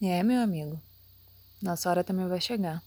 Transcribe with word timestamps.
É, 0.00 0.22
meu 0.22 0.42
amigo. 0.42 0.78
Nossa 1.62 1.88
hora 1.88 2.04
também 2.04 2.28
vai 2.28 2.40
chegar. 2.40 2.82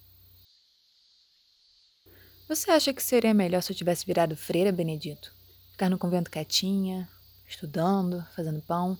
Você 2.47 2.69
acha 2.69 2.93
que 2.93 3.01
seria 3.01 3.33
melhor 3.33 3.63
se 3.63 3.71
eu 3.71 3.75
tivesse 3.75 4.05
virado 4.05 4.35
freira, 4.35 4.71
Benedito? 4.71 5.33
Ficar 5.71 5.89
no 5.89 5.97
convento 5.97 6.29
quietinha, 6.29 7.09
estudando, 7.47 8.23
fazendo 8.35 8.61
pão? 8.61 8.97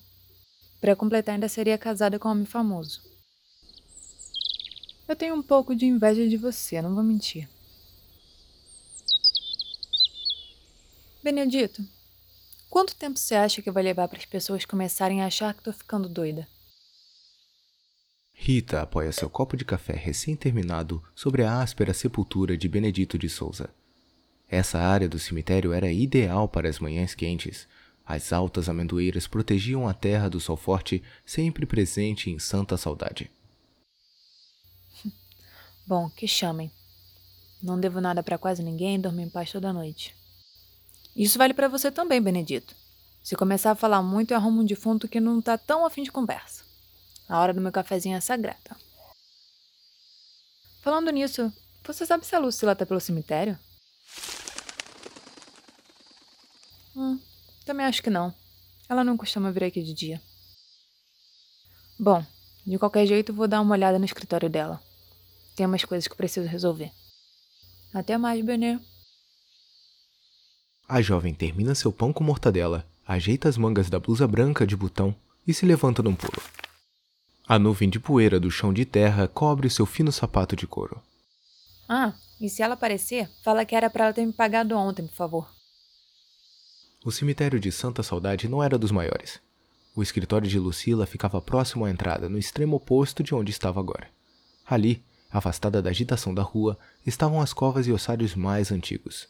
Para 0.81 0.95
completar, 0.95 1.35
ainda 1.35 1.47
seria 1.47 1.77
casada 1.77 2.17
com 2.17 2.27
um 2.27 2.31
homem 2.31 2.45
famoso. 2.45 3.01
Eu 5.07 5.15
tenho 5.15 5.35
um 5.35 5.43
pouco 5.43 5.75
de 5.75 5.85
inveja 5.85 6.27
de 6.27 6.37
você, 6.37 6.81
não 6.81 6.95
vou 6.95 7.03
mentir. 7.03 7.47
Benedito, 11.23 11.83
quanto 12.69 12.95
tempo 12.95 13.19
você 13.19 13.35
acha 13.35 13.61
que 13.61 13.69
vai 13.69 13.83
levar 13.83 14.07
para 14.07 14.17
as 14.17 14.25
pessoas 14.25 14.65
começarem 14.65 15.21
a 15.21 15.27
achar 15.27 15.53
que 15.53 15.63
tô 15.63 15.71
ficando 15.71 16.09
doida? 16.09 16.47
Rita 18.41 18.81
apoia 18.81 19.11
seu 19.11 19.29
copo 19.29 19.57
de 19.57 19.65
café 19.65 19.91
recém-terminado 19.91 21.03
sobre 21.13 21.43
a 21.43 21.61
áspera 21.61 21.93
sepultura 21.93 22.55
de 22.57 22.69
Benedito 22.69 23.19
de 23.19 23.27
Souza. 23.27 23.69
Essa 24.47 24.79
área 24.79 25.09
do 25.09 25.19
cemitério 25.19 25.73
era 25.73 25.91
ideal 25.91 26.47
para 26.47 26.69
as 26.69 26.79
manhãs 26.79 27.13
quentes. 27.13 27.67
As 28.05 28.31
altas 28.31 28.69
amendoeiras 28.69 29.27
protegiam 29.27 29.89
a 29.89 29.93
terra 29.93 30.29
do 30.29 30.39
sol 30.39 30.55
forte, 30.55 31.03
sempre 31.25 31.65
presente 31.65 32.31
em 32.31 32.39
santa 32.39 32.77
saudade. 32.77 33.29
Bom, 35.85 36.09
que 36.09 36.25
chamem. 36.25 36.71
Não 37.61 37.77
devo 37.77 37.99
nada 37.99 38.23
para 38.23 38.37
quase 38.37 38.63
ninguém 38.63 38.95
e 38.95 38.99
dormo 38.99 39.19
em 39.19 39.29
paz 39.29 39.51
toda 39.51 39.73
noite. 39.73 40.15
Isso 41.13 41.37
vale 41.37 41.53
para 41.53 41.67
você 41.67 41.91
também, 41.91 42.21
Benedito. 42.21 42.73
Se 43.21 43.35
começar 43.35 43.71
a 43.71 43.75
falar 43.75 44.01
muito, 44.01 44.31
eu 44.31 44.37
arrumo 44.37 44.61
um 44.61 44.65
defunto 44.65 45.09
que 45.09 45.19
não 45.19 45.41
tá 45.41 45.57
tão 45.57 45.85
afim 45.85 46.03
de 46.03 46.11
conversa. 46.11 46.68
A 47.29 47.39
hora 47.39 47.53
do 47.53 47.61
meu 47.61 47.71
cafezinho 47.71 48.17
é 48.17 48.19
sagrada. 48.19 48.75
Falando 50.81 51.11
nisso, 51.11 51.53
você 51.85 52.03
sabe 52.03 52.25
se 52.25 52.35
a 52.35 52.39
Lucila 52.39 52.75
tá 52.75 52.87
pelo 52.87 52.99
cemitério? 52.99 53.57
Hum, 56.95 57.19
também 57.65 57.85
acho 57.85 58.01
que 58.01 58.09
não. 58.09 58.33
Ela 58.89 59.03
não 59.03 59.15
costuma 59.15 59.51
vir 59.51 59.65
aqui 59.65 59.83
de 59.83 59.93
dia. 59.93 60.19
Bom, 61.99 62.25
de 62.65 62.79
qualquer 62.79 63.05
jeito, 63.05 63.31
vou 63.31 63.47
dar 63.47 63.61
uma 63.61 63.75
olhada 63.75 63.99
no 63.99 64.05
escritório 64.05 64.49
dela. 64.49 64.81
Tem 65.55 65.67
umas 65.67 65.85
coisas 65.85 66.07
que 66.07 66.15
preciso 66.15 66.47
resolver. 66.47 66.91
Até 67.93 68.17
mais, 68.17 68.43
Benê. 68.43 68.79
A 70.87 70.99
jovem 70.99 71.35
termina 71.35 71.75
seu 71.75 71.91
pão 71.91 72.11
com 72.11 72.23
mortadela, 72.23 72.89
ajeita 73.05 73.47
as 73.47 73.57
mangas 73.57 73.87
da 73.87 73.99
blusa 73.99 74.27
branca 74.27 74.65
de 74.65 74.75
botão 74.75 75.15
e 75.45 75.53
se 75.53 75.65
levanta 75.65 76.01
num 76.01 76.15
pulo. 76.15 76.41
A 77.51 77.57
nuvem 77.57 77.89
de 77.89 77.99
poeira 77.99 78.39
do 78.39 78.51
chão 78.51 78.71
de 78.71 78.85
terra 78.85 79.27
cobre 79.27 79.65
o 79.65 79.71
seu 79.71 79.83
fino 79.83 80.11
sapato 80.11 80.55
de 80.55 80.67
couro. 80.67 81.01
Ah, 81.89 82.13
e 82.39 82.47
se 82.47 82.61
ela 82.61 82.75
aparecer, 82.75 83.27
fala 83.43 83.65
que 83.65 83.75
era 83.75 83.89
para 83.89 84.05
ela 84.05 84.13
ter 84.13 84.23
me 84.23 84.31
pagado 84.31 84.77
ontem, 84.77 85.07
por 85.07 85.15
favor. 85.15 85.49
O 87.03 87.11
cemitério 87.11 87.59
de 87.59 87.71
Santa 87.71 88.03
Saudade 88.03 88.47
não 88.47 88.61
era 88.61 88.77
dos 88.77 88.91
maiores. 88.91 89.39
O 89.95 90.03
escritório 90.03 90.47
de 90.47 90.59
Lucila 90.59 91.07
ficava 91.07 91.41
próximo 91.41 91.85
à 91.85 91.89
entrada, 91.89 92.29
no 92.29 92.37
extremo 92.37 92.75
oposto 92.75 93.23
de 93.23 93.33
onde 93.33 93.49
estava 93.49 93.79
agora. 93.79 94.07
Ali, 94.63 95.03
afastada 95.31 95.81
da 95.81 95.89
agitação 95.89 96.35
da 96.35 96.43
rua, 96.43 96.77
estavam 97.03 97.41
as 97.41 97.51
covas 97.51 97.87
e 97.87 97.91
ossários 97.91 98.35
mais 98.35 98.71
antigos. 98.71 99.27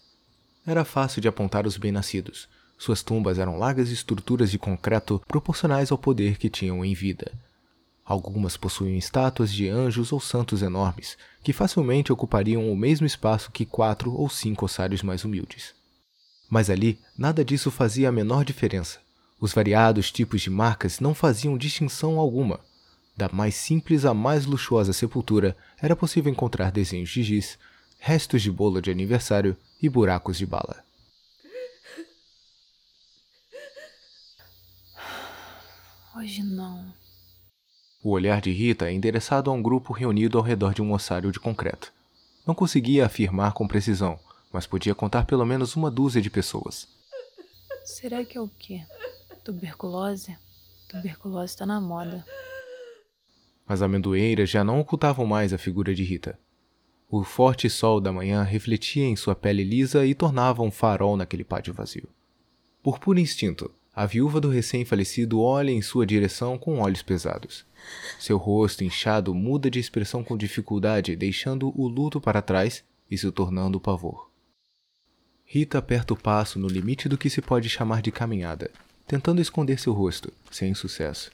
Era 0.67 0.83
fácil 0.83 1.21
de 1.21 1.29
apontar 1.29 1.65
os 1.65 1.77
bem-nascidos. 1.77 2.49
Suas 2.77 3.01
tumbas 3.01 3.39
eram 3.39 3.57
largas 3.57 3.89
estruturas 3.89 4.51
de 4.51 4.59
concreto 4.59 5.21
proporcionais 5.25 5.89
ao 5.89 5.97
poder 5.97 6.37
que 6.37 6.49
tinham 6.49 6.83
em 6.83 6.93
vida, 6.93 7.31
Algumas 8.09 8.57
possuíam 8.57 8.97
estátuas 8.97 9.53
de 9.53 9.69
anjos 9.69 10.11
ou 10.11 10.19
santos 10.19 10.63
enormes, 10.63 11.15
que 11.43 11.53
facilmente 11.53 12.11
ocupariam 12.11 12.67
o 12.71 12.75
mesmo 12.75 13.05
espaço 13.05 13.51
que 13.51 13.67
quatro 13.67 14.11
ou 14.11 14.27
cinco 14.27 14.65
ossários 14.65 15.03
mais 15.03 15.23
humildes. 15.23 15.75
Mas 16.49 16.71
ali, 16.71 16.99
nada 17.15 17.45
disso 17.45 17.69
fazia 17.69 18.09
a 18.09 18.11
menor 18.11 18.43
diferença. 18.43 18.99
Os 19.39 19.53
variados 19.53 20.11
tipos 20.11 20.41
de 20.41 20.49
marcas 20.49 20.99
não 20.99 21.13
faziam 21.13 21.55
distinção 21.55 22.17
alguma. 22.17 22.59
Da 23.15 23.29
mais 23.31 23.53
simples 23.53 24.05
à 24.05 24.13
mais 24.13 24.47
luxuosa 24.47 24.91
sepultura, 24.91 25.55
era 25.79 25.95
possível 25.95 26.31
encontrar 26.31 26.71
desenhos 26.71 27.11
de 27.11 27.21
giz, 27.21 27.59
restos 27.99 28.41
de 28.41 28.49
bolo 28.49 28.81
de 28.81 28.89
aniversário 28.89 29.55
e 29.79 29.87
buracos 29.87 30.35
de 30.35 30.47
bala. 30.47 30.83
Hoje 36.15 36.41
não. 36.41 36.98
O 38.01 38.11
olhar 38.11 38.39
de 38.39 38.49
Rita 38.51 38.87
é 38.87 38.93
endereçado 38.93 39.51
a 39.51 39.53
um 39.53 39.61
grupo 39.61 39.91
reunido 39.91 40.37
ao 40.37 40.43
redor 40.43 40.73
de 40.73 40.81
um 40.81 40.93
ossário 40.93 41.31
de 41.33 41.39
concreto. 41.39 41.91
Não 42.47 42.55
conseguia 42.55 43.05
afirmar 43.05 43.51
com 43.51 43.67
precisão, 43.67 44.17
mas 44.53 44.65
podia 44.65 44.95
contar 44.95 45.25
pelo 45.25 45.45
menos 45.45 45.75
uma 45.75 45.91
dúzia 45.91 46.21
de 46.21 46.29
pessoas. 46.29 46.87
Será 47.83 48.23
que 48.23 48.37
é 48.37 48.41
o 48.41 48.47
quê? 48.47 48.85
Tuberculose? 49.43 50.37
Tuberculose 50.87 51.53
está 51.53 51.65
na 51.65 51.81
moda. 51.81 52.25
As 53.67 53.81
amendoeiras 53.81 54.49
já 54.49 54.63
não 54.63 54.79
ocultavam 54.79 55.25
mais 55.25 55.51
a 55.51 55.57
figura 55.57 55.93
de 55.93 56.03
Rita. 56.03 56.39
O 57.09 57.23
forte 57.23 57.69
sol 57.69 57.99
da 57.99 58.13
manhã 58.13 58.43
refletia 58.43 59.03
em 59.03 59.15
sua 59.15 59.35
pele 59.35 59.63
lisa 59.63 60.05
e 60.05 60.15
tornava 60.15 60.63
um 60.63 60.71
farol 60.71 61.17
naquele 61.17 61.43
pátio 61.43 61.73
vazio. 61.73 62.07
Por 62.81 62.97
puro 62.97 63.19
instinto, 63.19 63.69
a 63.99 64.05
viúva 64.05 64.39
do 64.39 64.47
recém-falecido 64.47 65.41
olha 65.41 65.71
em 65.71 65.81
sua 65.81 66.05
direção 66.05 66.57
com 66.57 66.79
olhos 66.79 67.01
pesados. 67.01 67.65
Seu 68.17 68.37
rosto 68.37 68.81
inchado 68.81 69.35
muda 69.35 69.69
de 69.69 69.77
expressão 69.77 70.23
com 70.23 70.37
dificuldade, 70.37 71.17
deixando 71.17 71.77
o 71.77 71.85
luto 71.85 72.21
para 72.21 72.41
trás 72.41 72.81
e 73.11 73.17
se 73.17 73.29
tornando 73.29 73.77
o 73.77 73.81
pavor. 73.81 74.31
Rita 75.43 75.79
aperta 75.79 76.13
o 76.13 76.17
passo 76.17 76.57
no 76.57 76.69
limite 76.69 77.09
do 77.09 77.17
que 77.17 77.29
se 77.29 77.41
pode 77.41 77.67
chamar 77.67 78.01
de 78.01 78.09
caminhada, 78.09 78.71
tentando 79.05 79.41
esconder 79.41 79.77
seu 79.77 79.91
rosto, 79.91 80.31
sem 80.49 80.73
sucesso. 80.73 81.29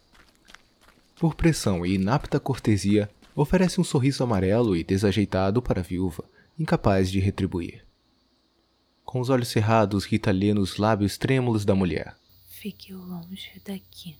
Por 1.19 1.35
pressão 1.35 1.85
e 1.85 1.93
inapta 1.93 2.39
cortesia, 2.39 3.07
oferece 3.35 3.79
um 3.79 3.83
sorriso 3.83 4.23
amarelo 4.23 4.75
e 4.75 4.83
desajeitado 4.83 5.61
para 5.61 5.81
a 5.81 5.83
viúva, 5.83 6.23
incapaz 6.57 7.11
de 7.11 7.19
retribuir. 7.19 7.85
Com 9.03 9.19
os 9.19 9.29
olhos 9.29 9.49
cerrados, 9.49 10.03
Rita 10.03 10.31
lê 10.31 10.51
nos 10.51 10.77
lábios 10.77 11.15
trêmulos 11.15 11.63
da 11.63 11.75
mulher. 11.75 12.15
Fique 12.65 12.91
longe 12.91 13.61
daqui. 13.63 14.17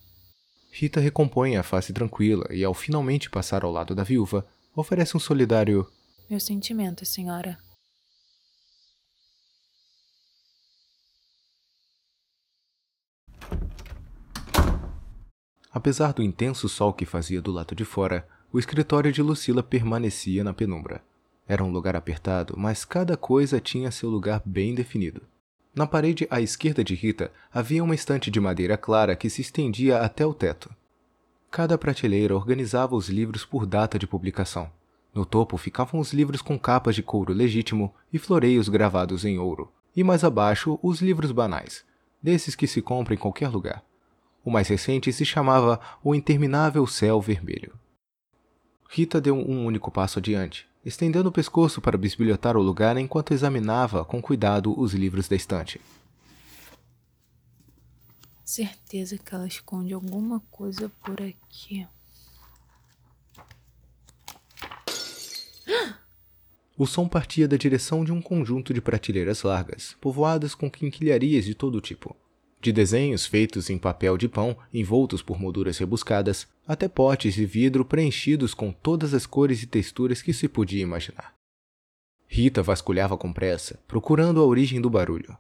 Rita 0.72 1.00
recompõe 1.00 1.58
a 1.58 1.64
face 1.64 1.92
tranquila 1.92 2.46
e, 2.52 2.64
ao 2.64 2.76
finalmente 2.76 3.28
passar 3.28 3.64
ao 3.64 3.72
lado 3.72 3.96
da 3.96 4.04
viúva, 4.04 4.46
oferece 4.76 5.18
um 5.18 5.20
solidário: 5.20 5.92
Meus 6.30 6.44
sentimentos, 6.44 7.10
senhora. 7.10 7.58
Apesar 15.72 16.14
do 16.14 16.22
intenso 16.22 16.70
sol 16.70 16.94
que 16.94 17.04
fazia 17.04 17.42
do 17.42 17.52
lado 17.52 17.74
de 17.74 17.84
fora, 17.84 18.28
o 18.54 18.60
escritório 18.60 19.12
de 19.12 19.24
Lucila 19.24 19.64
permanecia 19.64 20.44
na 20.44 20.54
penumbra. 20.54 21.04
Era 21.48 21.64
um 21.64 21.72
lugar 21.72 21.96
apertado, 21.96 22.54
mas 22.56 22.86
cada 22.86 23.18
coisa 23.18 23.60
tinha 23.60 23.90
seu 23.90 24.08
lugar 24.08 24.40
bem 24.46 24.76
definido. 24.76 25.24
Na 25.76 25.86
parede 25.86 26.26
à 26.32 26.40
esquerda 26.40 26.86
de 26.86 26.96
Rita 26.96 27.30
havia 27.54 27.84
uma 27.84 27.94
estante 27.94 28.32
de 28.32 28.40
madeira 28.40 28.78
clara 28.78 29.14
que 29.14 29.30
se 29.30 29.42
estendia 29.42 30.00
até 30.00 30.26
o 30.26 30.34
teto. 30.34 30.74
Cada 31.52 31.78
prateleira 31.78 32.34
organizava 32.34 32.96
os 32.96 33.10
livros 33.10 33.44
por 33.44 33.66
data 33.66 34.00
de 34.00 34.08
publicação. 34.08 34.72
No 35.14 35.26
topo 35.26 35.58
ficavam 35.58 36.00
os 36.00 36.14
livros 36.14 36.42
com 36.42 36.58
capas 36.58 36.96
de 36.96 37.04
couro 37.04 37.34
legítimo 37.34 37.94
e 38.12 38.18
floreios 38.18 38.70
gravados 38.70 39.26
em 39.26 39.38
ouro, 39.38 39.70
e 39.94 40.02
mais 40.02 40.24
abaixo 40.24 40.80
os 40.82 41.02
livros 41.02 41.34
banais, 41.34 41.84
desses 42.24 42.56
que 42.56 42.68
se 42.68 42.82
compra 42.82 43.14
em 43.14 43.18
qualquer 43.18 43.50
lugar. 43.50 43.84
O 44.46 44.52
mais 44.52 44.70
recente 44.70 45.12
se 45.12 45.26
chamava 45.26 45.80
O 46.02 46.16
Interminável 46.16 46.88
Céu 46.88 47.20
Vermelho. 47.20 47.74
Rita 48.90 49.20
deu 49.20 49.36
um 49.36 49.66
único 49.66 49.92
passo 49.92 50.20
adiante, 50.20 50.68
estendendo 50.86 51.30
o 51.30 51.32
pescoço 51.32 51.82
para 51.82 51.98
bisbilhotar 51.98 52.56
o 52.56 52.62
lugar 52.62 52.96
enquanto 52.98 53.34
examinava 53.34 54.06
com 54.06 54.22
cuidado 54.22 54.80
os 54.80 54.94
livros 54.94 55.28
da 55.28 55.36
estante. 55.36 55.82
Certeza 58.44 59.18
que 59.18 59.34
ela 59.34 59.48
esconde 59.48 59.94
alguma 59.94 60.40
coisa 60.52 60.92
por 61.04 61.20
aqui. 61.22 61.88
O 66.78 66.86
som 66.86 67.08
partia 67.08 67.48
da 67.48 67.56
direção 67.56 68.04
de 68.04 68.12
um 68.12 68.22
conjunto 68.22 68.74
de 68.74 68.82
prateleiras 68.82 69.44
largas, 69.44 69.96
povoadas 70.02 70.54
com 70.54 70.70
quinquilharias 70.70 71.46
de 71.46 71.56
todo 71.56 71.80
tipo. 71.80 72.14
De 72.66 72.72
desenhos 72.72 73.28
feitos 73.28 73.70
em 73.70 73.78
papel 73.78 74.18
de 74.18 74.28
pão, 74.28 74.58
envoltos 74.74 75.22
por 75.22 75.40
molduras 75.40 75.78
rebuscadas, 75.78 76.48
até 76.68 76.88
potes 76.88 77.36
de 77.36 77.46
vidro 77.46 77.86
preenchidos 77.86 78.56
com 78.56 78.72
todas 78.72 79.14
as 79.14 79.28
cores 79.28 79.62
e 79.62 79.68
texturas 79.68 80.20
que 80.20 80.34
se 80.34 80.48
podia 80.48 80.82
imaginar. 80.82 81.36
Rita 82.28 82.64
vasculhava 82.64 83.16
com 83.20 83.32
pressa, 83.32 83.80
procurando 83.88 84.42
a 84.42 84.44
origem 84.44 84.82
do 84.82 84.90
barulho. 84.90 85.38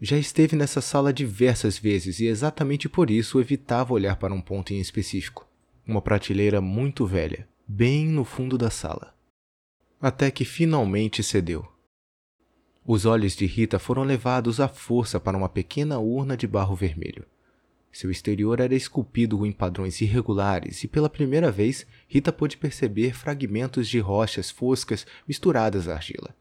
Já 0.00 0.16
esteve 0.16 0.56
nessa 0.56 0.80
sala 0.80 1.12
diversas 1.12 1.76
vezes 1.76 2.18
e 2.18 2.24
exatamente 2.24 2.88
por 2.88 3.10
isso 3.10 3.38
evitava 3.38 3.92
olhar 3.92 4.16
para 4.16 4.32
um 4.32 4.40
ponto 4.40 4.72
em 4.72 4.80
específico. 4.80 5.46
uma 5.86 6.00
prateleira 6.00 6.62
muito 6.62 7.04
velha, 7.04 7.46
bem 7.66 8.06
no 8.06 8.24
fundo 8.24 8.56
da 8.56 8.70
sala. 8.70 9.14
Até 10.00 10.30
que 10.30 10.46
finalmente 10.46 11.22
cedeu. 11.22 11.68
Os 12.90 13.04
olhos 13.04 13.36
de 13.36 13.44
Rita 13.44 13.78
foram 13.78 14.02
levados 14.02 14.60
à 14.60 14.66
força 14.66 15.20
para 15.20 15.36
uma 15.36 15.50
pequena 15.50 15.98
urna 15.98 16.34
de 16.34 16.46
barro 16.46 16.74
vermelho. 16.74 17.26
Seu 17.92 18.10
exterior 18.10 18.60
era 18.60 18.74
esculpido 18.74 19.44
em 19.44 19.52
padrões 19.52 20.00
irregulares 20.00 20.82
e 20.82 20.88
pela 20.88 21.10
primeira 21.10 21.50
vez 21.50 21.86
Rita 22.08 22.32
pôde 22.32 22.56
perceber 22.56 23.14
fragmentos 23.14 23.86
de 23.90 23.98
rochas 23.98 24.50
foscas 24.50 25.06
misturadas 25.28 25.86
à 25.86 25.96
argila. 25.96 26.34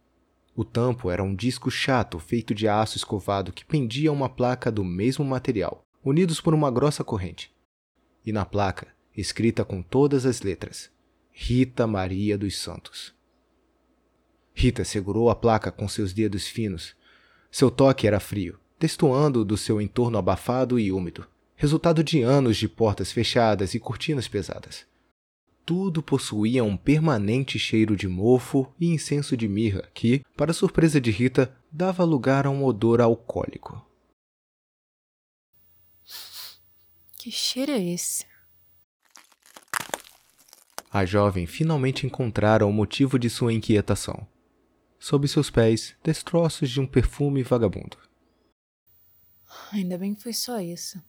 O 0.56 0.64
tampo 0.64 1.12
era 1.12 1.22
um 1.22 1.36
disco 1.36 1.70
chato 1.70 2.18
feito 2.18 2.56
de 2.56 2.66
aço 2.66 2.96
escovado 2.96 3.52
que 3.52 3.66
pendia 3.66 4.10
a 4.10 4.14
uma 4.14 4.30
placa 4.30 4.72
do 4.72 4.86
mesmo 4.86 5.26
material, 5.26 5.86
unidos 6.02 6.40
por 6.40 6.54
uma 6.54 6.72
grossa 6.72 7.04
corrente. 7.04 7.52
E 8.26 8.32
na 8.32 8.46
placa, 8.46 8.88
escrita 9.18 9.66
com 9.66 9.82
todas 9.82 10.26
as 10.26 10.42
letras: 10.42 10.90
Rita 11.30 11.86
Maria 11.86 12.38
dos 12.38 12.58
Santos. 12.58 13.17
Rita 14.60 14.84
segurou 14.84 15.30
a 15.30 15.36
placa 15.36 15.72
com 15.72 15.88
seus 15.88 16.14
dedos 16.14 16.48
finos. 16.48 16.96
Seu 17.52 17.70
toque 17.70 18.08
era 18.08 18.20
frio, 18.20 18.60
destoando 18.80 19.46
do 19.46 19.56
seu 19.56 19.80
entorno 19.80 20.18
abafado 20.18 20.80
e 20.80 20.92
úmido 20.92 21.28
resultado 21.58 22.04
de 22.04 22.22
anos 22.22 22.56
de 22.56 22.70
portas 22.70 23.12
fechadas 23.12 23.74
e 23.74 23.80
cortinas 23.80 24.28
pesadas. 24.28 24.86
Tudo 25.66 26.04
possuía 26.04 26.64
um 26.64 26.78
permanente 26.78 27.58
cheiro 27.58 27.96
de 27.96 28.08
mofo 28.08 28.72
e 28.80 28.94
incenso 28.94 29.36
de 29.36 29.48
mirra 29.48 29.90
que, 29.94 30.24
para 30.38 30.54
surpresa 30.54 31.02
de 31.02 31.10
Rita, 31.12 31.54
dava 31.70 32.06
lugar 32.06 32.46
a 32.46 32.50
um 32.52 32.64
odor 32.64 33.02
alcoólico. 33.02 33.84
Que 37.18 37.32
cheiro 37.32 37.72
é 37.72 37.84
esse? 37.84 38.24
A 40.92 41.04
jovem 41.06 41.46
finalmente 41.48 42.06
encontrara 42.06 42.66
o 42.66 42.72
motivo 42.72 43.20
de 43.20 43.30
sua 43.30 43.52
inquietação. 43.52 44.26
Sob 45.08 45.26
seus 45.26 45.50
pés, 45.50 45.96
destroços 46.04 46.70
de 46.70 46.82
um 46.82 46.86
perfume 46.86 47.42
vagabundo. 47.42 47.96
Ainda 49.72 49.98
bem 49.98 50.14
que 50.14 50.22
foi 50.22 50.34
só 50.34 50.60
isso. 50.60 51.02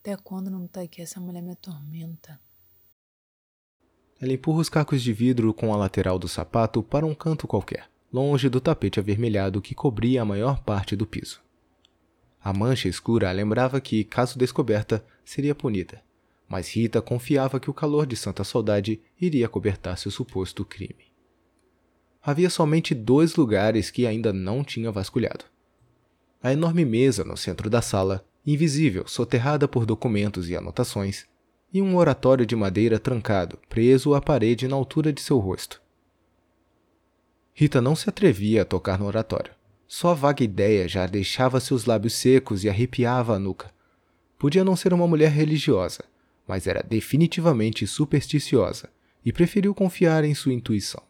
Até 0.00 0.16
quando 0.16 0.50
não 0.50 0.66
tá 0.66 0.80
aqui? 0.80 1.00
Essa 1.00 1.20
mulher 1.20 1.40
me 1.40 1.52
atormenta. 1.52 2.40
Ela 4.20 4.32
empurra 4.32 4.58
os 4.58 4.68
cacos 4.68 5.00
de 5.00 5.12
vidro 5.12 5.54
com 5.54 5.72
a 5.72 5.76
lateral 5.76 6.18
do 6.18 6.26
sapato 6.26 6.82
para 6.82 7.06
um 7.06 7.14
canto 7.14 7.46
qualquer, 7.46 7.88
longe 8.12 8.48
do 8.48 8.60
tapete 8.60 8.98
avermelhado 8.98 9.62
que 9.62 9.72
cobria 9.72 10.22
a 10.22 10.24
maior 10.24 10.60
parte 10.64 10.96
do 10.96 11.06
piso. 11.06 11.40
A 12.42 12.52
mancha 12.52 12.88
escura 12.88 13.30
lembrava 13.30 13.80
que, 13.80 14.02
caso 14.02 14.36
descoberta, 14.36 15.06
seria 15.24 15.54
punida, 15.54 16.02
mas 16.48 16.74
Rita 16.74 17.00
confiava 17.00 17.60
que 17.60 17.70
o 17.70 17.74
calor 17.74 18.06
de 18.06 18.16
Santa 18.16 18.42
Saudade 18.42 19.00
iria 19.20 19.48
cobertar 19.48 19.96
seu 19.96 20.10
suposto 20.10 20.64
crime. 20.64 21.13
Havia 22.26 22.48
somente 22.48 22.94
dois 22.94 23.36
lugares 23.36 23.90
que 23.90 24.06
ainda 24.06 24.32
não 24.32 24.64
tinha 24.64 24.90
vasculhado. 24.90 25.44
A 26.42 26.52
enorme 26.52 26.82
mesa 26.82 27.22
no 27.22 27.36
centro 27.36 27.68
da 27.68 27.82
sala 27.82 28.24
invisível, 28.46 29.06
soterrada 29.06 29.68
por 29.68 29.84
documentos 29.84 30.48
e 30.48 30.56
anotações, 30.56 31.26
e 31.72 31.82
um 31.82 31.96
oratório 31.96 32.46
de 32.46 32.56
madeira 32.56 32.98
trancado, 32.98 33.58
preso 33.68 34.14
à 34.14 34.22
parede 34.22 34.66
na 34.66 34.76
altura 34.76 35.12
de 35.12 35.20
seu 35.20 35.38
rosto. 35.38 35.82
Rita 37.52 37.80
não 37.80 37.94
se 37.94 38.08
atrevia 38.08 38.62
a 38.62 38.64
tocar 38.64 38.98
no 38.98 39.06
oratório. 39.06 39.52
Só 39.86 40.10
a 40.10 40.14
vaga 40.14 40.42
ideia 40.42 40.88
já 40.88 41.06
deixava 41.06 41.60
seus 41.60 41.84
lábios 41.84 42.14
secos 42.14 42.64
e 42.64 42.68
arrepiava 42.68 43.36
a 43.36 43.38
nuca. 43.38 43.70
Podia 44.38 44.64
não 44.64 44.76
ser 44.76 44.92
uma 44.92 45.06
mulher 45.06 45.30
religiosa, 45.30 46.04
mas 46.48 46.66
era 46.66 46.82
definitivamente 46.82 47.86
supersticiosa 47.86 48.88
e 49.24 49.32
preferiu 49.32 49.74
confiar 49.74 50.24
em 50.24 50.34
sua 50.34 50.52
intuição. 50.52 51.02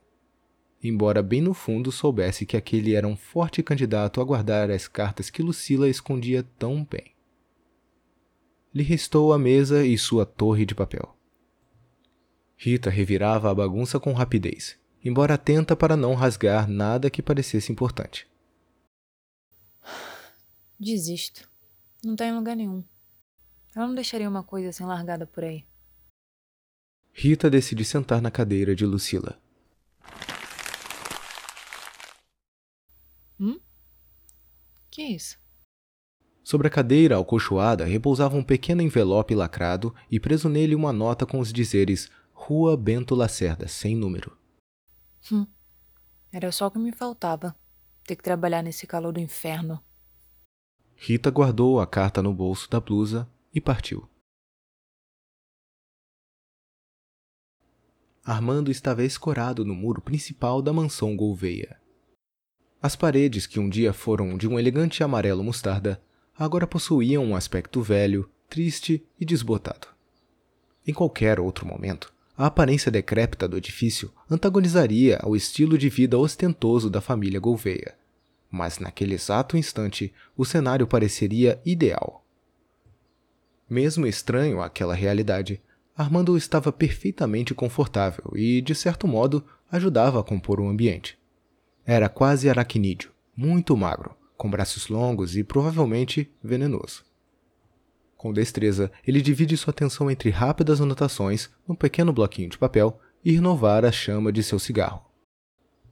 Embora 0.85 1.23
bem 1.23 1.41
no 1.41 1.55
fundo 1.55 1.91
soubesse 1.91 2.47
que 2.47 2.57
aquele 2.57 2.95
era 2.95 3.09
um 3.09 3.17
forte 3.17 3.63
candidato 3.63 4.21
a 4.21 4.25
guardar 4.25 4.71
as 4.71 4.87
cartas 4.87 5.31
que 5.31 5.43
Lucila 5.43 5.89
escondia 5.89 6.45
tão 6.59 6.85
bem 6.85 7.15
lhe 8.75 8.83
restou 8.83 9.33
a 9.33 9.39
mesa 9.39 9.87
e 9.87 9.97
sua 9.97 10.27
torre 10.27 10.67
de 10.67 10.75
papel. 10.75 11.17
Rita 12.57 12.91
revirava 12.91 13.51
a 13.51 13.55
bagunça 13.55 14.01
com 14.01 14.13
rapidez, 14.13 14.77
embora 15.05 15.35
atenta 15.35 15.77
para 15.77 15.97
não 15.97 16.15
rasgar 16.15 16.69
nada 16.69 17.09
que 17.09 17.23
parecesse 17.23 17.71
importante. 17.71 18.27
Desisto. 20.79 21.49
Não 22.05 22.17
tá 22.17 22.27
em 22.27 22.35
lugar 22.35 22.57
nenhum. 22.57 22.83
Eu 23.77 23.87
não 23.87 23.95
deixaria 23.95 24.29
uma 24.29 24.43
coisa 24.43 24.71
assim 24.71 24.85
largada 24.85 25.27
por 25.27 25.45
aí. 25.45 25.65
Rita 27.13 27.49
decide 27.49 27.85
sentar 27.85 28.21
na 28.21 28.31
cadeira 28.31 28.75
de 28.75 28.85
Lucila. 28.85 29.41
Hum? 33.39 33.59
Que 34.95 35.03
é 35.03 35.11
isso? 35.11 35.37
Sobre 36.45 36.69
a 36.69 36.71
cadeira 36.71 37.17
alcochoada 37.17 37.85
repousava 37.85 38.37
um 38.37 38.45
pequeno 38.45 38.81
envelope 38.81 39.35
lacrado 39.35 39.93
e 40.09 40.21
preso 40.21 40.49
nele 40.49 40.73
uma 40.73 40.93
nota 40.93 41.27
com 41.27 41.41
os 41.41 41.53
dizeres 41.53 42.09
Rua 42.33 42.77
Bento 42.77 43.13
Lacerda, 43.13 43.67
sem 43.67 43.97
número. 43.97 44.39
Hum. 45.33 45.49
Era 46.31 46.53
só 46.53 46.69
o 46.69 46.71
que 46.71 46.79
me 46.79 46.93
faltava. 46.93 47.57
Ter 48.05 48.15
que 48.15 48.23
trabalhar 48.23 48.63
nesse 48.63 48.87
calor 48.87 49.13
do 49.13 49.19
inferno. 49.19 49.83
Rita 50.95 51.29
guardou 51.29 51.81
a 51.81 51.89
carta 51.89 52.23
no 52.23 52.33
bolso 52.33 52.71
da 52.71 52.79
blusa 52.79 53.29
e 53.53 53.61
partiu. 53.61 54.09
Armando 58.25 58.71
estava 58.71 59.03
escorado 59.03 59.65
no 59.65 59.75
muro 59.75 60.01
principal 60.01 60.63
da 60.63 60.73
mansão 60.73 61.17
Gouveia. 61.17 61.83
As 62.85 62.95
paredes, 62.95 63.47
que 63.47 63.59
um 63.59 63.67
dia 63.67 63.95
foram 63.95 64.37
de 64.37 64.47
um 64.47 64.59
elegante 64.59 65.03
amarelo 65.03 65.43
mostarda, 65.43 65.99
agora 66.39 66.67
possuíam 66.67 67.25
um 67.25 67.35
aspecto 67.35 67.81
velho, 67.81 68.29
triste 68.47 69.03
e 69.19 69.25
desbotado. 69.25 69.89
Em 70.87 70.93
qualquer 70.93 71.41
outro 71.41 71.67
momento, 71.67 72.13
a 72.37 72.45
aparência 72.45 72.93
decrépita 72.93 73.49
do 73.49 73.57
edifício 73.57 74.13
antagonizaria 74.31 75.19
ao 75.23 75.35
estilo 75.35 75.79
de 75.79 75.89
vida 75.89 76.19
ostentoso 76.19 76.91
da 76.91 77.01
família 77.01 77.41
Gouveia. 77.41 77.95
Mas 78.51 78.79
naquele 78.79 79.15
exato 79.15 79.57
instante, 79.57 80.13
o 80.37 80.45
cenário 80.45 80.87
pareceria 80.87 81.59
ideal. 81.65 82.23
Mesmo 83.67 84.07
estranho 84.07 84.61
àquela 84.61 84.93
realidade, 84.93 85.59
Armando 85.97 86.37
estava 86.37 86.71
perfeitamente 86.71 87.55
confortável 87.55 88.31
e, 88.35 88.61
de 88.61 88.75
certo 88.75 89.09
modo, 89.09 89.43
ajudava 89.73 90.21
a 90.21 90.23
compor 90.23 90.61
o 90.61 90.69
ambiente. 90.69 91.17
Era 91.87 92.09
quase 92.09 92.49
aracnídeo, 92.49 93.11
muito 93.37 93.77
magro, 93.77 94.17
com 94.37 94.51
braços 94.51 94.89
longos 94.89 95.37
e 95.37 95.45
provavelmente 95.45 96.31
venenoso. 96.43 97.05
Com 98.17 98.33
destreza, 98.33 98.91
ele 99.07 99.21
divide 99.21 99.55
sua 99.57 99.71
atenção 99.71 100.11
entre 100.11 100.31
rápidas 100.31 100.81
anotações 100.81 101.51
num 101.69 101.75
pequeno 101.75 102.13
bloquinho 102.13 102.49
de 102.49 102.57
papel 102.57 102.99
e 103.23 103.33
renovar 103.33 103.85
a 103.85 103.93
chama 103.93 104.33
de 104.33 104.43
seu 104.43 104.59
cigarro. 104.59 105.05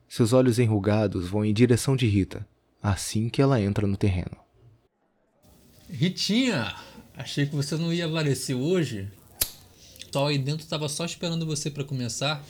Seus 0.07 0.33
olhos 0.33 0.57
enrugados 0.57 1.27
vão 1.27 1.45
em 1.45 1.53
direção 1.53 1.95
de 1.95 2.07
Rita, 2.07 2.47
assim 2.81 3.29
que 3.29 3.41
ela 3.41 3.61
entra 3.61 3.85
no 3.85 3.97
terreno. 3.97 4.35
Ritinha, 5.89 6.75
achei 7.15 7.45
que 7.45 7.55
você 7.55 7.75
não 7.75 7.93
ia 7.93 8.07
aparecer 8.07 8.55
hoje. 8.55 9.11
Sol 10.11 10.27
aí 10.27 10.37
dentro 10.37 10.63
estava 10.63 10.89
só 10.89 11.05
esperando 11.05 11.45
você 11.45 11.69
para 11.69 11.83
começar. 11.83 12.43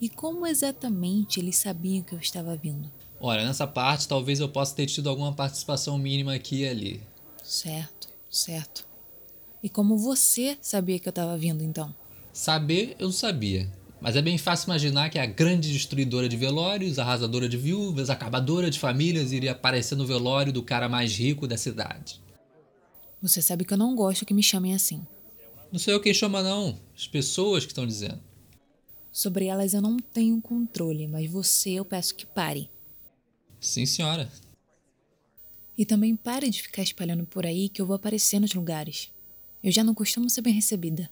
E 0.00 0.08
como 0.08 0.46
exatamente 0.46 1.40
eles 1.40 1.56
sabiam 1.56 2.02
que 2.02 2.14
eu 2.14 2.18
estava 2.18 2.56
vindo? 2.56 2.90
Olha, 3.20 3.44
nessa 3.44 3.66
parte 3.66 4.08
talvez 4.08 4.40
eu 4.40 4.48
possa 4.48 4.74
ter 4.74 4.86
tido 4.86 5.10
alguma 5.10 5.34
participação 5.34 5.98
mínima 5.98 6.34
aqui 6.34 6.62
e 6.62 6.68
ali. 6.68 7.02
Certo, 7.44 8.08
certo. 8.30 8.88
E 9.62 9.68
como 9.68 9.98
você 9.98 10.56
sabia 10.62 10.98
que 10.98 11.06
eu 11.06 11.10
estava 11.10 11.36
vindo 11.36 11.62
então? 11.62 11.94
Saber, 12.32 12.96
eu 12.98 13.12
sabia. 13.12 13.70
Mas 14.00 14.16
é 14.16 14.22
bem 14.22 14.38
fácil 14.38 14.68
imaginar 14.68 15.10
que 15.10 15.18
a 15.18 15.26
grande 15.26 15.70
destruidora 15.70 16.26
de 16.26 16.36
velórios, 16.36 16.98
arrasadora 16.98 17.46
de 17.46 17.58
viúvas, 17.58 18.08
acabadora 18.08 18.70
de 18.70 18.78
famílias 18.78 19.32
iria 19.32 19.52
aparecer 19.52 19.96
no 19.96 20.06
velório 20.06 20.50
do 20.50 20.62
cara 20.62 20.88
mais 20.88 21.14
rico 21.14 21.46
da 21.46 21.58
cidade. 21.58 22.22
Você 23.20 23.42
sabe 23.42 23.66
que 23.66 23.74
eu 23.74 23.78
não 23.78 23.94
gosto 23.94 24.24
que 24.24 24.32
me 24.32 24.42
chamem 24.42 24.72
assim. 24.72 25.06
Não 25.70 25.78
sou 25.78 25.92
eu 25.92 26.00
quem 26.00 26.14
chama, 26.14 26.42
não. 26.42 26.80
As 26.96 27.06
pessoas 27.06 27.66
que 27.66 27.72
estão 27.72 27.86
dizendo. 27.86 28.29
Sobre 29.12 29.46
elas 29.46 29.74
eu 29.74 29.82
não 29.82 29.96
tenho 29.96 30.40
controle, 30.40 31.06
mas 31.08 31.30
você 31.30 31.70
eu 31.70 31.84
peço 31.84 32.14
que 32.14 32.26
pare. 32.26 32.70
Sim, 33.60 33.84
senhora. 33.84 34.30
E 35.76 35.84
também 35.84 36.14
pare 36.14 36.48
de 36.50 36.62
ficar 36.62 36.82
espalhando 36.82 37.24
por 37.24 37.44
aí 37.44 37.68
que 37.68 37.80
eu 37.80 37.86
vou 37.86 37.96
aparecer 37.96 38.38
nos 38.38 38.54
lugares. 38.54 39.10
Eu 39.62 39.72
já 39.72 39.82
não 39.82 39.94
costumo 39.94 40.30
ser 40.30 40.42
bem 40.42 40.54
recebida. 40.54 41.10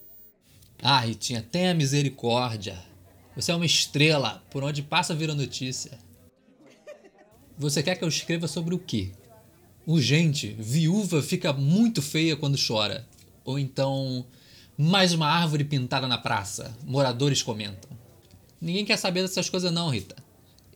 Ah, 0.83 1.00
Ritinha, 1.00 1.43
tenha 1.43 1.75
misericórdia. 1.75 2.78
Você 3.35 3.50
é 3.50 3.55
uma 3.55 3.67
estrela, 3.67 4.43
por 4.50 4.62
onde 4.62 4.83
passa 4.83 5.14
vira 5.14 5.35
notícia. 5.35 5.99
Você 7.57 7.83
quer 7.83 7.97
que 7.97 8.05
eu 8.05 8.09
escreva 8.09 8.47
sobre 8.47 8.75
o 8.75 8.78
quê? 8.78 9.11
Urgente, 9.87 10.55
viúva 10.59 11.23
fica 11.23 11.52
muito 11.52 12.00
feia 12.00 12.37
quando 12.37 12.59
chora. 12.59 13.07
Ou 13.45 13.59
então, 13.59 14.26
Mais 14.81 15.13
uma 15.13 15.27
árvore 15.27 15.65
pintada 15.65 16.07
na 16.07 16.17
praça. 16.17 16.73
Moradores 16.85 17.43
comentam. 17.43 17.91
Ninguém 18.61 18.85
quer 18.85 18.97
saber 18.97 19.23
dessas 19.23 19.51
coisas, 19.51 19.73
não, 19.73 19.89
Rita. 19.91 20.15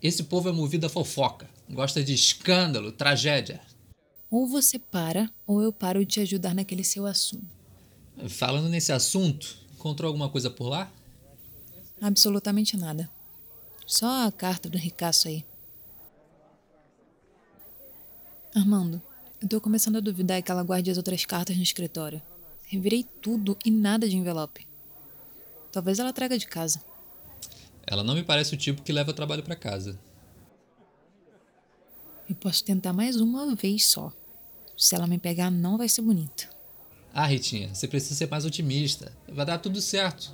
Esse 0.03 0.25
povo 0.25 0.49
é 0.49 0.53
movido 0.53 0.87
a 0.87 0.89
fofoca. 0.89 1.49
Gosta 1.71 2.03
de 2.03 2.13
escândalo, 2.13 2.91
tragédia. 2.91 3.61
Ou 4.29 4.49
você 4.49 4.77
para, 4.77 5.31
ou 5.47 5.63
eu 5.63 5.73
paro 5.73 6.01
de 6.01 6.07
te 6.07 6.21
ajudar 6.21 6.53
naquele 6.53 6.83
seu 6.83 7.07
assunto. 7.07 7.47
Falando 8.29 8.69
nesse 8.69 8.91
assunto, 8.91 9.57
encontrou 9.73 10.09
alguma 10.09 10.29
coisa 10.29 10.51
por 10.51 10.69
lá? 10.69 10.91
Absolutamente 12.01 12.77
nada. 12.77 13.09
Só 13.87 14.27
a 14.27 14.33
carta 14.33 14.69
do 14.69 14.77
ricaço 14.79 15.29
aí. 15.29 15.45
Armando, 18.53 19.01
eu 19.41 19.47
tô 19.47 19.61
começando 19.61 19.99
a 19.99 20.01
duvidar 20.01 20.43
que 20.43 20.51
ela 20.51 20.65
guarde 20.65 20.91
as 20.91 20.97
outras 20.97 21.25
cartas 21.25 21.57
no 21.57 21.63
escritório. 21.63 22.21
Revirei 22.73 23.05
tudo 23.21 23.55
e 23.67 23.71
nada 23.71 24.09
de 24.09 24.17
envelope. 24.17 24.67
Talvez 25.71 25.99
ela 25.99 26.11
traga 26.11 26.38
de 26.38 26.47
casa. 26.47 26.83
Ela 27.87 28.02
não 28.02 28.14
me 28.14 28.23
parece 28.23 28.55
o 28.55 28.57
tipo 28.57 28.81
que 28.81 28.95
leva 28.95 29.12
trabalho 29.12 29.43
para 29.43 29.55
casa. 29.55 30.00
Eu 32.26 32.35
posso 32.35 32.64
tentar 32.64 32.95
mais 32.95 33.17
uma 33.17 33.55
vez 33.55 33.85
só. 33.85 34.11
Se 34.75 34.95
ela 34.95 35.07
me 35.07 35.19
pegar, 35.19 35.50
não 35.50 35.76
vai 35.76 35.87
ser 35.87 36.00
bonita. 36.00 36.49
Ah, 37.12 37.26
Ritinha, 37.26 37.75
você 37.75 37.87
precisa 37.87 38.14
ser 38.14 38.31
mais 38.31 38.47
otimista. 38.47 39.12
Vai 39.29 39.45
dar 39.45 39.59
tudo 39.59 39.79
certo. 39.83 40.33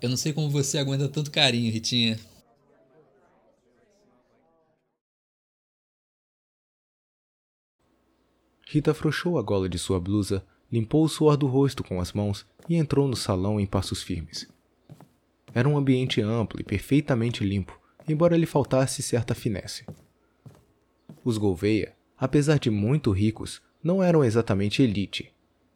Eu 0.00 0.08
não 0.08 0.16
sei 0.16 0.32
como 0.32 0.48
você 0.48 0.78
aguenta 0.78 1.06
tanto 1.06 1.30
carinho, 1.30 1.70
Ritinha. 1.70 2.18
Rita 8.72 8.92
afrouxou 8.92 9.38
a 9.38 9.42
gola 9.42 9.68
de 9.68 9.78
sua 9.78 10.00
blusa, 10.00 10.42
limpou 10.72 11.04
o 11.04 11.08
suor 11.08 11.36
do 11.36 11.46
rosto 11.46 11.84
com 11.84 12.00
as 12.00 12.14
mãos 12.14 12.46
e 12.66 12.76
entrou 12.76 13.06
no 13.06 13.14
salão 13.14 13.60
em 13.60 13.66
passos 13.66 14.02
firmes. 14.02 14.48
Era 15.52 15.68
um 15.68 15.76
ambiente 15.76 16.22
amplo 16.22 16.58
e 16.58 16.64
perfeitamente 16.64 17.44
limpo, 17.44 17.78
embora 18.08 18.34
lhe 18.34 18.46
faltasse 18.46 19.02
certa 19.02 19.34
finesse. 19.34 19.84
Os 21.22 21.36
Gouveia, 21.36 21.92
apesar 22.16 22.58
de 22.58 22.70
muito 22.70 23.10
ricos, 23.10 23.60
não 23.84 24.02
eram 24.02 24.24
exatamente 24.24 24.82
elite, 24.82 25.30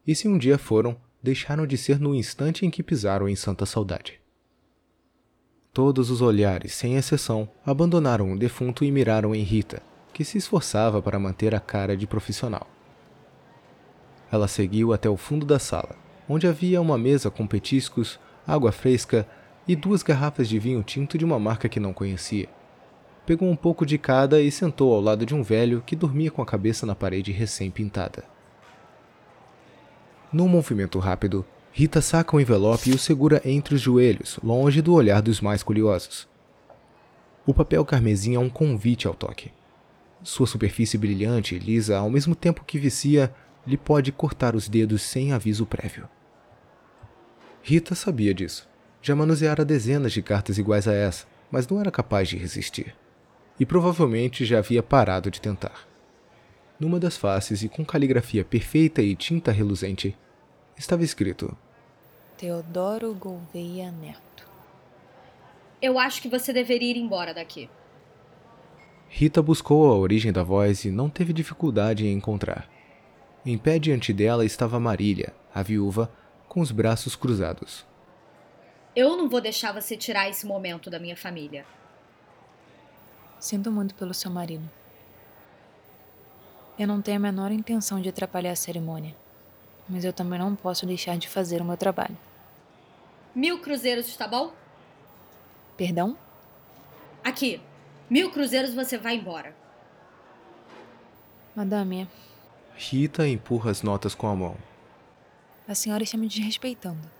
e 0.07 0.15
se 0.15 0.27
um 0.27 0.39
dia 0.39 0.57
foram, 0.57 0.97
deixaram 1.23 1.67
de 1.67 1.77
ser 1.77 2.01
no 2.01 2.15
instante 2.15 2.65
em 2.65 2.71
que 2.71 2.83
pisaram 2.83 3.29
em 3.29 3.37
Santa 3.37 3.67
Saudade. 3.67 4.19
Todos 5.71 6.11
os 6.11 6.23
olhares, 6.23 6.73
sem 6.73 6.97
exceção, 6.97 7.47
abandonaram 7.63 8.33
o 8.33 8.39
defunto 8.39 8.83
e 8.87 8.91
miraram 8.91 9.35
em 9.35 9.43
Rita, 9.43 9.83
que 10.15 10.25
se 10.25 10.39
esforçava 10.39 11.03
para 11.03 11.19
manter 11.19 11.55
a 11.55 11.61
cara 11.61 11.95
de 11.95 12.07
profissional. 12.07 12.67
Ela 14.31 14.49
seguiu 14.49 14.93
até 14.93 15.09
o 15.09 15.17
fundo 15.17 15.47
da 15.47 15.59
sala, 15.59 15.97
onde 16.29 16.47
havia 16.47 16.81
uma 16.81 16.99
mesa 16.99 17.31
com 17.31 17.47
petiscos, 17.47 18.19
água 18.47 18.73
fresca 18.73 19.27
e 19.67 19.75
duas 19.75 20.03
garrafas 20.03 20.49
de 20.49 20.59
vinho 20.59 20.83
tinto 20.83 21.19
de 21.19 21.25
uma 21.25 21.39
marca 21.39 21.69
que 21.69 21.81
não 21.81 21.93
conhecia. 21.93 22.49
Pegou 23.25 23.49
um 23.49 23.57
pouco 23.57 23.85
de 23.85 23.99
cada 23.99 24.41
e 24.41 24.51
sentou 24.51 24.95
ao 24.95 25.01
lado 25.01 25.27
de 25.27 25.35
um 25.35 25.43
velho 25.43 25.83
que 25.85 25.97
dormia 25.97 26.31
com 26.31 26.41
a 26.41 26.47
cabeça 26.47 26.87
na 26.87 26.95
parede 26.95 27.33
recém-pintada. 27.33 28.25
Num 30.33 30.49
movimento 30.49 30.99
rápido, 30.99 31.45
Rita 31.73 32.01
saca 32.01 32.35
o 32.35 32.39
um 32.39 32.41
envelope 32.41 32.91
e 32.91 32.95
o 32.95 32.99
segura 32.99 33.43
entre 33.45 33.75
os 33.75 33.81
joelhos, 33.81 34.39
longe 34.43 34.81
do 34.81 34.95
olhar 34.95 35.21
dos 35.21 35.41
mais 35.41 35.63
curiosos. 35.63 36.27
O 37.47 37.53
papel 37.53 37.85
carmesim 37.85 38.35
é 38.35 38.39
um 38.39 38.49
convite 38.49 39.07
ao 39.07 39.15
toque. 39.15 39.53
Sua 40.23 40.47
superfície 40.47 40.97
brilhante 40.97 41.55
e 41.55 41.59
lisa, 41.59 41.99
ao 41.99 42.11
mesmo 42.11 42.35
tempo 42.35 42.65
que 42.65 42.79
vicia, 42.79 43.33
lhe 43.67 43.77
pode 43.77 44.13
cortar 44.13 44.55
os 44.55 44.69
dedos 44.69 45.03
sem 45.03 45.33
aviso 45.33 45.67
prévio. 45.67 46.09
Rita 47.63 47.95
sabia 47.95 48.33
disso. 48.33 48.69
Já 49.03 49.17
manuseara 49.17 49.65
dezenas 49.65 50.13
de 50.13 50.23
cartas 50.23 50.57
iguais 50.57 50.87
a 50.87 50.93
essa, 50.93 51.27
mas 51.51 51.67
não 51.67 51.81
era 51.81 51.91
capaz 51.91 52.29
de 52.29 52.37
resistir. 52.37 52.95
E 53.59 53.67
provavelmente 53.67 54.45
já 54.45 54.59
havia 54.59 54.83
parado 54.83 55.31
de 55.31 55.41
tentar. 55.41 55.87
Numa 56.79 57.01
das 57.01 57.17
faces 57.17 57.63
e 57.63 57.69
com 57.69 57.85
caligrafia 57.85 58.45
perfeita 58.45 59.03
e 59.03 59.17
tinta 59.17 59.51
reluzente, 59.51 60.17
estava 60.77 61.03
escrito: 61.03 61.57
Teodoro 62.37 63.15
Gouveia 63.15 63.91
Neto. 63.91 64.47
Eu 65.81 65.99
acho 65.99 66.21
que 66.21 66.29
você 66.29 66.53
deveria 66.53 66.91
ir 66.91 66.99
embora 66.99 67.33
daqui. 67.33 67.69
Rita 69.09 69.41
buscou 69.41 69.91
a 69.91 69.97
origem 69.97 70.33
da 70.33 70.43
voz 70.43 70.85
e 70.85 70.91
não 70.91 71.09
teve 71.09 71.33
dificuldade 71.33 72.07
em 72.07 72.13
encontrar. 72.13 72.76
Em 73.49 73.57
pé 73.57 73.79
diante 73.79 74.13
dela 74.13 74.45
estava 74.45 74.81
Marília, 74.81 75.33
a 75.55 75.63
viúva, 75.63 76.11
com 76.49 76.61
os 76.61 76.73
braços 76.73 77.15
cruzados. 77.15 77.87
Eu 78.95 79.17
não 79.17 79.29
vou 79.29 79.41
deixar 79.41 79.73
você 79.73 79.97
tirar 79.97 80.29
esse 80.29 80.45
momento 80.45 80.91
da 80.91 80.99
minha 80.99 81.17
família. 81.17 81.65
Sinto 83.39 83.71
muito 83.71 83.95
pelo 83.95 84.13
seu 84.13 84.33
marido. 84.33 84.69
Eu 86.77 86.89
não 86.89 87.01
tenho 87.01 87.19
a 87.19 87.21
menor 87.21 87.53
intenção 87.53 88.01
de 88.01 88.09
atrapalhar 88.09 88.51
a 88.51 88.57
cerimônia, 88.57 89.15
mas 89.89 90.05
eu 90.05 90.13
também 90.13 90.41
não 90.41 90.57
posso 90.57 90.85
deixar 90.85 91.17
de 91.17 91.29
fazer 91.29 91.63
o 91.63 91.65
meu 91.65 91.77
trabalho. 91.77 92.19
Mil 93.33 93.61
cruzeiros, 93.61 94.09
está 94.09 94.27
bom? 94.27 94.53
Perdão? 95.77 96.19
Aqui. 97.23 97.61
Mil 98.11 98.29
cruzeiros 98.33 98.75
você 98.75 98.99
vai 98.99 99.15
embora. 99.15 99.55
Madame, 101.55 102.09
Rita 102.79 103.27
empurra 103.27 103.71
as 103.71 103.81
notas 103.81 104.15
com 104.15 104.27
a 104.27 104.37
mão. 104.37 104.55
A 105.67 105.75
senhora 105.75 106.03
está 106.03 106.19
me 106.19 106.29
desrespeitando. 106.29 107.11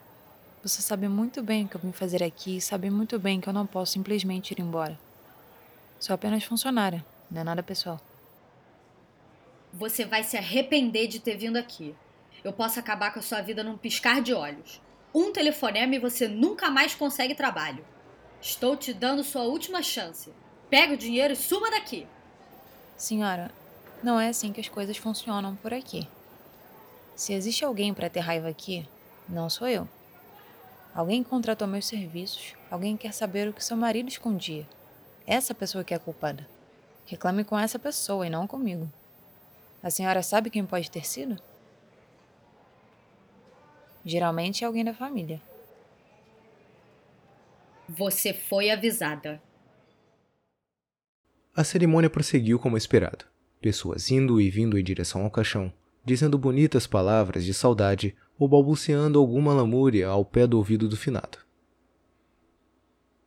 Você 0.63 0.83
sabe 0.83 1.09
muito 1.09 1.43
bem 1.43 1.65
o 1.65 1.69
que 1.69 1.77
eu 1.77 1.81
vim 1.81 1.93
fazer 1.93 2.23
aqui 2.23 2.59
e 2.59 2.61
sabe 2.61 2.91
muito 2.91 3.19
bem 3.19 3.41
que 3.41 3.49
eu 3.49 3.55
não 3.55 3.67
posso 3.67 3.93
simplesmente 3.93 4.51
ir 4.51 4.61
embora. 4.61 4.99
Sou 5.99 6.13
apenas 6.13 6.45
funcionária, 6.45 7.05
não 7.31 7.41
é 7.41 7.45
nada 7.45 7.63
pessoal. 7.63 7.99
Você 9.73 10.05
vai 10.05 10.23
se 10.23 10.37
arrepender 10.37 11.07
de 11.07 11.21
ter 11.21 11.39
vindo 11.39 11.57
aqui. 11.57 11.95
Eu 12.45 12.53
posso 12.53 12.79
acabar 12.79 13.13
com 13.13 13.21
a 13.21 13.23
sua 13.23 13.41
vida 13.41 13.65
num 13.65 13.79
piscar 13.79 14.21
de 14.21 14.35
olhos. 14.35 14.83
Um 15.15 15.33
telefonema 15.33 15.95
e 15.95 15.99
você 15.99 16.29
nunca 16.29 16.71
mais 16.71 16.95
consegue 16.95 17.35
trabalho. 17.35 17.83
Estou 18.43 18.77
te 18.77 18.93
dando 18.93 19.25
sua 19.25 19.45
última 19.45 19.83
chance. 19.83 20.31
Pega 20.69 20.93
o 20.93 20.99
dinheiro 20.99 21.33
e 21.33 21.37
suma 21.37 21.71
daqui. 21.71 22.07
Senhora, 22.95 23.51
não 24.03 24.21
é 24.21 24.29
assim 24.29 24.53
que 24.53 24.61
as 24.61 24.69
coisas 24.69 24.97
funcionam 24.97 25.57
por 25.57 25.73
aqui. 25.73 26.09
Se 27.15 27.33
existe 27.33 27.65
alguém 27.65 27.95
para 27.95 28.11
ter 28.11 28.21
raiva 28.21 28.49
aqui, 28.49 28.87
não 29.29 29.49
sou 29.49 29.67
eu. 29.67 29.89
Alguém 30.95 31.23
contratou 31.23 31.67
meus 31.67 31.87
serviços, 31.87 32.55
alguém 32.71 32.97
quer 32.97 33.13
saber 33.13 33.49
o 33.49 33.53
que 33.53 33.65
seu 33.65 33.77
marido 33.77 34.09
escondia. 34.09 34.67
Essa 35.27 35.55
pessoa 35.55 35.83
que 35.83 35.95
é 35.95 35.97
a 35.97 36.01
culpada. 36.01 36.47
Reclame 37.07 37.45
com 37.45 37.59
essa 37.59 37.79
pessoa 37.79 38.27
e 38.27 38.31
não 38.31 38.47
comigo. 38.47 38.91
A 39.83 39.91
senhora 39.91 40.23
sabe 40.23 40.51
quem 40.51 40.65
pode 40.65 40.91
ter 40.91 41.07
sido? 41.07 41.41
Geralmente 44.05 44.63
é 44.63 44.67
alguém 44.67 44.85
da 44.85 44.95
família. 44.95 45.41
Você 47.89 48.33
foi 48.33 48.71
avisada. 48.71 49.41
A 51.55 51.65
cerimônia 51.65 52.11
prosseguiu 52.11 52.59
como 52.59 52.77
esperado 52.77 53.25
pessoas 53.61 54.11
indo 54.11 54.41
e 54.41 54.51
vindo 54.51 54.79
em 54.79 54.85
direção 54.85 55.25
ao 55.25 55.31
caixão, 55.31 55.73
dizendo 56.05 56.39
bonitas 56.39 56.87
palavras 56.87 57.45
de 57.45 57.53
saudade 57.53 58.15
ou 58.39 58.49
balbuciando 58.49 59.19
alguma 59.19 59.53
lamúria 59.53 60.09
ao 60.09 60.25
pé 60.25 60.47
do 60.47 60.57
ouvido 60.57 60.89
do 60.89 60.97
finado. 60.97 61.39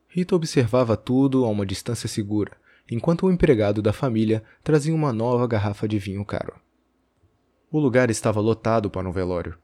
Rita 0.08 0.36
observava 0.36 0.98
tudo 0.98 1.46
a 1.46 1.50
uma 1.50 1.66
distância 1.66 2.08
segura, 2.08 2.54
enquanto 2.90 3.26
o 3.26 3.32
empregado 3.32 3.82
da 3.82 3.94
família 3.94 4.44
trazia 4.64 4.94
uma 4.94 5.14
nova 5.14 5.46
garrafa 5.46 5.88
de 5.88 6.00
vinho 6.00 6.26
caro. 6.26 6.60
O 7.72 7.80
lugar 7.80 8.10
estava 8.10 8.40
lotado 8.40 8.90
para 8.90 9.08
um 9.08 9.12
velório. 9.12 9.56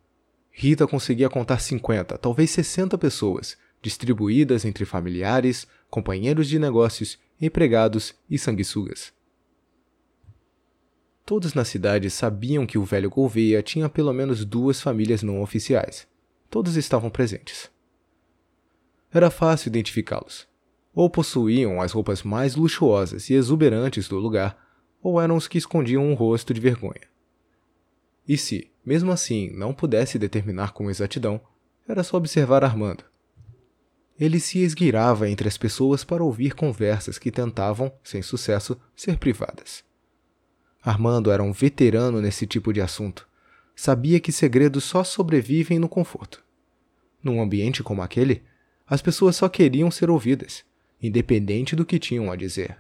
Rita 0.51 0.86
conseguia 0.88 1.29
contar 1.29 1.60
50, 1.60 2.17
talvez 2.17 2.51
60 2.51 2.98
pessoas, 2.98 3.57
distribuídas 3.81 4.63
entre 4.65 4.86
familiares, 4.86 5.67
companheiros 5.89 6.48
de 6.48 6.60
negócios, 6.60 7.17
empregados 7.41 8.13
e 8.29 8.38
sanguessugas. 8.38 9.12
Todos 11.25 11.55
na 11.55 11.65
cidade 11.65 12.12
sabiam 12.12 12.67
que 12.67 12.77
o 12.77 12.84
velho 12.84 13.10
Gouveia 13.10 13.63
tinha 13.63 13.89
pelo 13.89 14.13
menos 14.13 14.46
duas 14.46 14.79
famílias 14.79 15.24
não 15.24 15.41
oficiais. 15.41 16.08
Todos 16.51 16.75
estavam 16.75 17.10
presentes. 17.10 17.72
Era 19.12 19.32
fácil 19.32 19.70
identificá-los. 19.70 20.48
Ou 20.94 21.10
possuíam 21.10 21.82
as 21.82 21.94
roupas 21.94 22.22
mais 22.22 22.55
luxuosas 22.55 23.27
e 23.32 23.34
exuberantes 23.34 24.08
do 24.08 24.20
lugar, 24.20 24.55
ou 25.01 25.20
eram 25.20 25.36
os 25.36 25.48
que 25.48 25.58
escondiam 25.58 26.05
um 26.05 26.13
rosto 26.13 26.53
de 26.53 26.62
vergonha. 26.62 27.10
E 28.27 28.38
se, 28.38 28.72
mesmo 28.86 29.12
assim, 29.12 29.50
não 29.50 29.74
pudesse 29.74 30.20
determinar 30.20 30.74
com 30.74 30.91
exatidão, 30.91 31.41
era 31.88 32.03
só 32.03 32.17
observar 32.17 32.63
Armando. 32.63 33.03
Ele 34.20 34.39
se 34.39 34.60
esgueirava 34.60 35.27
entre 35.27 35.48
as 35.48 35.58
pessoas 35.58 36.03
para 36.03 36.24
ouvir 36.24 36.53
conversas 36.53 37.17
que 37.17 37.32
tentavam, 37.32 37.91
sem 38.03 38.22
sucesso, 38.22 38.79
ser 38.96 39.17
privadas. 39.17 39.84
Armando 40.85 41.31
era 41.31 41.41
um 41.41 41.51
veterano 41.51 42.21
nesse 42.21 42.45
tipo 42.45 42.71
de 42.71 42.79
assunto. 42.79 43.27
sabia 43.75 44.19
que 44.19 44.31
segredos 44.31 44.83
só 44.83 45.03
sobrevivem 45.03 45.79
no 45.79 45.89
conforto. 45.89 46.45
Num 47.23 47.41
ambiente 47.41 47.81
como 47.81 48.03
aquele, 48.03 48.43
as 48.85 49.01
pessoas 49.01 49.35
só 49.35 49.49
queriam 49.49 49.89
ser 49.89 50.11
ouvidas, 50.11 50.63
independente 51.01 51.75
do 51.75 51.83
que 51.83 51.97
tinham 51.97 52.31
a 52.31 52.35
dizer. 52.35 52.77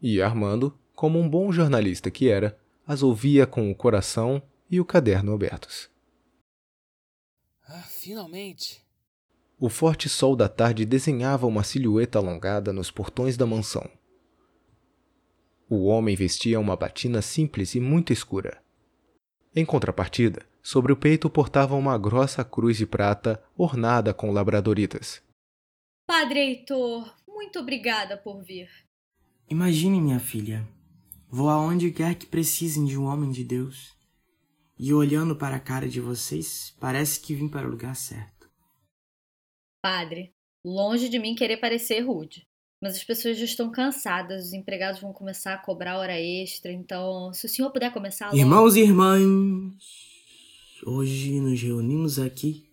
E 0.00 0.22
Armando, 0.22 0.78
como 0.94 1.18
um 1.18 1.28
bom 1.28 1.50
jornalista 1.50 2.08
que 2.08 2.28
era, 2.28 2.56
as 2.86 3.02
ouvia 3.02 3.46
com 3.46 3.68
o 3.68 3.74
coração 3.74 4.40
e 4.70 4.80
o 4.80 4.84
caderno 4.84 5.34
abertos. 5.34 5.90
Ah, 7.66 7.82
finalmente! 7.82 8.84
O 9.58 9.68
forte 9.68 10.08
sol 10.08 10.36
da 10.36 10.48
tarde 10.48 10.84
desenhava 10.84 11.48
uma 11.48 11.64
silhueta 11.64 12.18
alongada 12.18 12.72
nos 12.72 12.92
portões 12.92 13.36
da 13.36 13.44
mansão. 13.44 13.90
O 15.76 15.86
homem 15.86 16.14
vestia 16.14 16.60
uma 16.60 16.76
batina 16.76 17.20
simples 17.20 17.74
e 17.74 17.80
muito 17.80 18.12
escura. 18.12 18.62
Em 19.56 19.66
contrapartida, 19.66 20.46
sobre 20.62 20.92
o 20.92 20.96
peito 20.96 21.28
portava 21.28 21.74
uma 21.74 21.98
grossa 21.98 22.44
cruz 22.44 22.76
de 22.76 22.86
prata 22.86 23.42
ornada 23.58 24.14
com 24.14 24.30
labradoritas. 24.30 25.20
Padre 26.06 26.38
Heitor, 26.38 27.12
muito 27.26 27.58
obrigada 27.58 28.16
por 28.16 28.40
vir. 28.40 28.70
Imagine, 29.50 30.00
minha 30.00 30.20
filha. 30.20 30.64
Vou 31.28 31.50
aonde 31.50 31.90
quer 31.90 32.14
que 32.14 32.26
precisem 32.26 32.84
de 32.84 32.96
um 32.96 33.06
homem 33.06 33.32
de 33.32 33.42
Deus. 33.42 33.96
E 34.78 34.94
olhando 34.94 35.34
para 35.34 35.56
a 35.56 35.60
cara 35.60 35.88
de 35.88 36.00
vocês, 36.00 36.72
parece 36.78 37.18
que 37.18 37.34
vim 37.34 37.48
para 37.48 37.66
o 37.66 37.70
lugar 37.70 37.96
certo. 37.96 38.48
Padre, 39.82 40.32
longe 40.64 41.08
de 41.08 41.18
mim 41.18 41.34
querer 41.34 41.56
parecer 41.56 41.98
rude. 41.98 42.46
Mas 42.84 42.96
as 42.96 43.04
pessoas 43.04 43.38
já 43.38 43.46
estão 43.46 43.70
cansadas, 43.70 44.48
os 44.48 44.52
empregados 44.52 45.00
vão 45.00 45.10
começar 45.10 45.54
a 45.54 45.56
cobrar 45.56 45.96
hora 45.96 46.20
extra, 46.20 46.70
então 46.70 47.32
se 47.32 47.46
o 47.46 47.48
senhor 47.48 47.70
puder 47.70 47.90
começar 47.90 48.26
logo... 48.26 48.36
Irmãos 48.36 48.76
e 48.76 48.80
irmãs, 48.80 49.24
hoje 50.84 51.40
nos 51.40 51.62
reunimos 51.62 52.18
aqui 52.18 52.68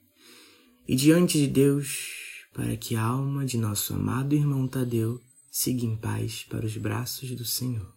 e 0.85 0.97
diante 0.97 1.37
de 1.37 1.47
Deus 1.47 2.09
para 2.53 2.75
que 2.75 2.93
a 2.93 3.01
alma 3.01 3.45
de 3.45 3.57
nosso 3.57 3.93
amado 3.93 4.35
irmão 4.35 4.67
Tadeu 4.67 5.21
siga 5.49 5.85
em 5.85 5.95
paz 5.95 6.43
para 6.43 6.65
os 6.65 6.75
braços 6.75 7.33
do 7.33 7.45
Senhor. 7.45 7.95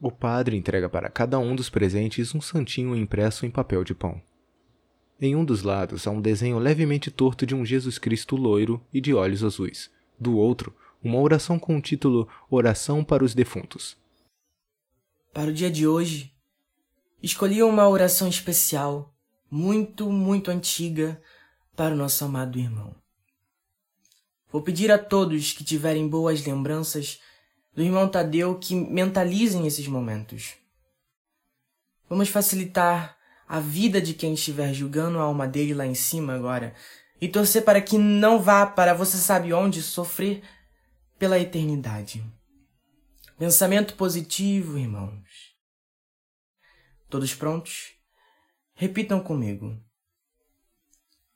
O 0.00 0.12
padre 0.12 0.56
entrega 0.56 0.88
para 0.88 1.10
cada 1.10 1.36
um 1.40 1.56
dos 1.56 1.68
presentes 1.68 2.32
um 2.32 2.40
santinho 2.40 2.94
impresso 2.94 3.44
em 3.44 3.50
papel 3.50 3.82
de 3.82 3.92
pão. 3.92 4.22
Em 5.20 5.34
um 5.34 5.44
dos 5.44 5.64
lados 5.64 6.06
há 6.06 6.12
um 6.12 6.20
desenho 6.20 6.60
levemente 6.60 7.10
torto 7.10 7.44
de 7.44 7.56
um 7.56 7.64
Jesus 7.64 7.98
Cristo 7.98 8.36
loiro 8.36 8.80
e 8.94 9.00
de 9.00 9.12
olhos 9.12 9.42
azuis. 9.42 9.90
Do 10.20 10.36
outro, 10.36 10.74
uma 11.02 11.18
oração 11.18 11.58
com 11.58 11.76
o 11.76 11.80
título 11.80 12.28
Oração 12.50 13.04
para 13.04 13.24
os 13.24 13.34
Defuntos. 13.34 13.96
Para 15.32 15.50
o 15.50 15.52
dia 15.52 15.70
de 15.70 15.86
hoje, 15.86 16.32
escolhi 17.22 17.62
uma 17.62 17.88
oração 17.88 18.28
especial, 18.28 19.14
muito, 19.50 20.10
muito 20.10 20.50
antiga, 20.50 21.20
para 21.76 21.94
o 21.94 21.96
nosso 21.96 22.24
amado 22.24 22.58
irmão. 22.58 22.94
Vou 24.50 24.62
pedir 24.62 24.90
a 24.90 24.98
todos 24.98 25.52
que 25.52 25.62
tiverem 25.62 26.08
boas 26.08 26.44
lembranças 26.44 27.20
do 27.74 27.82
irmão 27.82 28.08
Tadeu 28.08 28.58
que 28.58 28.74
mentalizem 28.74 29.66
esses 29.66 29.86
momentos. 29.86 30.54
Vamos 32.08 32.28
facilitar 32.28 33.16
a 33.46 33.60
vida 33.60 34.00
de 34.00 34.14
quem 34.14 34.34
estiver 34.34 34.72
julgando 34.74 35.18
a 35.18 35.22
alma 35.22 35.46
dele 35.46 35.74
lá 35.74 35.86
em 35.86 35.94
cima 35.94 36.34
agora 36.34 36.74
e 37.20 37.28
torcer 37.28 37.62
para 37.62 37.80
que 37.80 37.96
não 37.96 38.40
vá 38.40 38.66
para 38.66 38.94
você 38.94 39.16
sabe 39.16 39.52
onde 39.52 39.82
sofrer 39.82 40.42
pela 41.18 41.38
eternidade. 41.38 42.24
Pensamento 43.38 43.94
positivo, 43.94 44.78
irmãos. 44.78 45.56
Todos 47.08 47.34
prontos? 47.34 47.92
Repitam 48.74 49.20
comigo. 49.20 49.76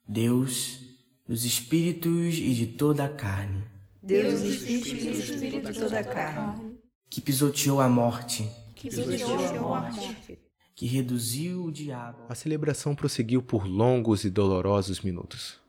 Deus, 0.07 0.79
dos 1.27 1.45
espíritos 1.45 2.35
e 2.39 2.55
de 2.55 2.67
toda 2.67 3.05
a 3.05 3.09
carne. 3.09 3.65
Deus, 4.03 4.41
dos 4.41 4.63
espíritos 4.63 5.31
e 5.31 5.51
de 5.51 5.73
toda 5.79 6.01
a 6.01 6.05
carne. 6.05 6.79
Que 7.09 7.21
pisoteou 7.21 7.81
a 7.81 7.89
morte. 7.89 8.49
Que 8.75 8.89
pisoteou 8.89 9.45
a 9.45 9.53
morte. 9.61 10.39
Que 10.75 10.87
reduziu 10.87 11.65
o 11.65 11.73
diabo. 11.73 12.27
A 12.29 12.35
celebração 12.35 12.95
prosseguiu 12.95 13.43
por 13.43 13.67
longos 13.67 14.25
e 14.25 14.31
dolorosos 14.31 15.01
minutos. 15.01 15.61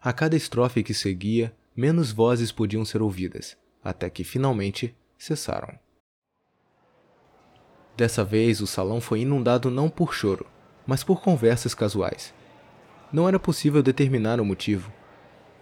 A 0.00 0.12
cada 0.12 0.36
estrofe 0.36 0.82
que 0.82 0.94
seguia, 0.94 1.54
menos 1.76 2.12
vozes 2.12 2.52
podiam 2.52 2.84
ser 2.84 3.02
ouvidas, 3.02 3.56
até 3.82 4.10
que 4.10 4.24
finalmente 4.24 4.94
cessaram. 5.16 5.78
Dessa 7.96 8.24
vez, 8.24 8.60
o 8.60 8.66
salão 8.66 9.00
foi 9.00 9.20
inundado 9.20 9.70
não 9.70 9.90
por 9.90 10.14
choro, 10.14 10.46
mas 10.86 11.04
por 11.04 11.20
conversas 11.20 11.74
casuais. 11.74 12.32
Não 13.12 13.28
era 13.28 13.38
possível 13.38 13.82
determinar 13.82 14.40
o 14.40 14.44
motivo. 14.44 14.92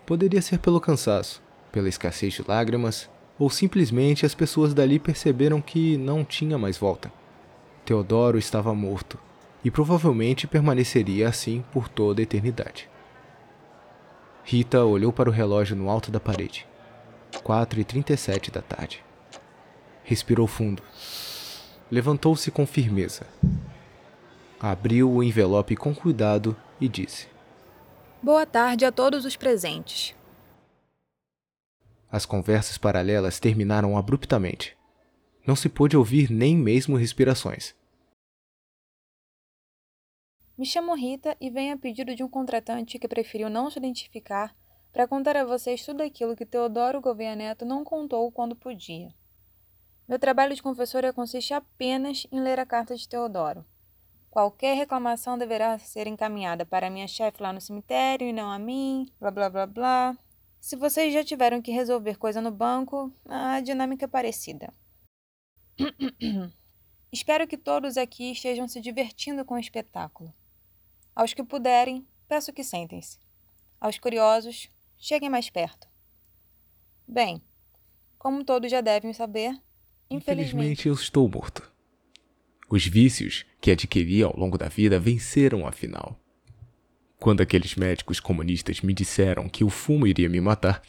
Poderia 0.06 0.40
ser 0.40 0.58
pelo 0.58 0.80
cansaço, 0.80 1.42
pela 1.72 1.88
escassez 1.88 2.34
de 2.34 2.44
lágrimas, 2.46 3.10
ou 3.38 3.50
simplesmente 3.50 4.26
as 4.26 4.34
pessoas 4.34 4.74
dali 4.74 4.98
perceberam 4.98 5.60
que 5.60 5.96
não 5.96 6.24
tinha 6.24 6.58
mais 6.58 6.76
volta. 6.76 7.12
Teodoro 7.84 8.38
estava 8.38 8.74
morto 8.74 9.18
e 9.64 9.70
provavelmente 9.70 10.46
permaneceria 10.46 11.28
assim 11.28 11.64
por 11.72 11.88
toda 11.88 12.20
a 12.20 12.24
eternidade. 12.24 12.88
Rita 14.50 14.82
olhou 14.82 15.12
para 15.12 15.28
o 15.28 15.32
relógio 15.32 15.76
no 15.76 15.90
alto 15.90 16.10
da 16.10 16.18
parede. 16.18 16.66
4 17.44 17.80
e 17.80 17.84
37 17.84 18.50
da 18.50 18.62
tarde. 18.62 19.04
Respirou 20.02 20.46
fundo. 20.46 20.82
Levantou-se 21.90 22.50
com 22.50 22.66
firmeza. 22.66 23.26
Abriu 24.58 25.12
o 25.12 25.22
envelope 25.22 25.76
com 25.76 25.94
cuidado 25.94 26.56
e 26.80 26.88
disse: 26.88 27.26
Boa 28.22 28.46
tarde 28.46 28.86
a 28.86 28.90
todos 28.90 29.26
os 29.26 29.36
presentes. 29.36 30.14
As 32.10 32.24
conversas 32.24 32.78
paralelas 32.78 33.38
terminaram 33.38 33.98
abruptamente. 33.98 34.74
Não 35.46 35.54
se 35.54 35.68
pôde 35.68 35.94
ouvir 35.94 36.30
nem 36.30 36.56
mesmo 36.56 36.96
respirações. 36.96 37.74
Me 40.58 40.66
chamo 40.66 40.92
Rita 40.96 41.36
e 41.40 41.48
venho 41.50 41.76
a 41.76 41.78
pedido 41.78 42.16
de 42.16 42.24
um 42.24 42.28
contratante 42.28 42.98
que 42.98 43.06
preferiu 43.06 43.48
não 43.48 43.70
se 43.70 43.78
identificar 43.78 44.52
para 44.92 45.06
contar 45.06 45.36
a 45.36 45.44
vocês 45.44 45.86
tudo 45.86 46.02
aquilo 46.02 46.34
que 46.34 46.44
Teodoro 46.44 47.00
Gouveia 47.00 47.36
Neto 47.36 47.64
não 47.64 47.84
contou 47.84 48.32
quando 48.32 48.56
podia. 48.56 49.14
Meu 50.08 50.18
trabalho 50.18 50.56
de 50.56 50.60
confessora 50.60 51.12
consiste 51.12 51.54
apenas 51.54 52.26
em 52.32 52.40
ler 52.40 52.58
a 52.58 52.66
carta 52.66 52.96
de 52.96 53.08
Teodoro. 53.08 53.64
Qualquer 54.28 54.76
reclamação 54.76 55.38
deverá 55.38 55.78
ser 55.78 56.08
encaminhada 56.08 56.66
para 56.66 56.90
minha 56.90 57.06
chefe 57.06 57.40
lá 57.40 57.52
no 57.52 57.60
cemitério 57.60 58.26
e 58.26 58.32
não 58.32 58.50
a 58.50 58.58
mim, 58.58 59.08
blá 59.20 59.30
blá 59.30 59.48
blá 59.48 59.64
blá. 59.64 60.18
Se 60.60 60.74
vocês 60.74 61.14
já 61.14 61.22
tiveram 61.22 61.62
que 61.62 61.70
resolver 61.70 62.18
coisa 62.18 62.40
no 62.40 62.50
banco, 62.50 63.12
a 63.24 63.60
dinâmica 63.60 64.06
é 64.06 64.08
parecida. 64.08 64.74
Espero 67.12 67.46
que 67.46 67.56
todos 67.56 67.96
aqui 67.96 68.32
estejam 68.32 68.66
se 68.66 68.80
divertindo 68.80 69.44
com 69.44 69.54
o 69.54 69.58
espetáculo. 69.58 70.34
Aos 71.18 71.34
que 71.34 71.42
puderem, 71.42 72.06
peço 72.28 72.52
que 72.52 72.62
sentem-se. 72.62 73.18
Aos 73.80 73.98
curiosos, 73.98 74.68
cheguem 74.96 75.28
mais 75.28 75.50
perto. 75.50 75.88
Bem, 77.08 77.42
como 78.16 78.44
todos 78.44 78.70
já 78.70 78.80
devem 78.80 79.12
saber, 79.12 79.50
infelizmente, 80.08 80.52
infelizmente 80.52 80.86
eu 80.86 80.94
estou 80.94 81.28
morto. 81.28 81.68
Os 82.70 82.86
vícios 82.86 83.44
que 83.60 83.72
adquiri 83.72 84.22
ao 84.22 84.36
longo 84.36 84.56
da 84.56 84.68
vida 84.68 85.00
venceram 85.00 85.66
afinal. 85.66 86.16
Quando 87.18 87.40
aqueles 87.40 87.74
médicos 87.74 88.20
comunistas 88.20 88.80
me 88.80 88.94
disseram 88.94 89.48
que 89.48 89.64
o 89.64 89.70
fumo 89.70 90.06
iria 90.06 90.28
me 90.28 90.40
matar, 90.40 90.80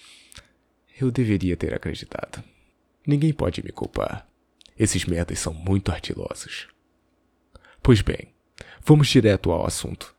eu 1.01 1.09
deveria 1.09 1.57
ter 1.57 1.73
acreditado. 1.73 2.43
Ninguém 3.03 3.33
pode 3.33 3.63
me 3.63 3.71
culpar. 3.71 4.29
Esses 4.77 5.05
merdas 5.05 5.39
são 5.39 5.55
muito 5.55 5.91
ardilosos. 5.91 6.67
Pois 7.81 8.03
bem, 8.03 8.31
vamos 8.85 9.07
direto 9.07 9.49
ao 9.51 9.65
assunto. 9.65 10.18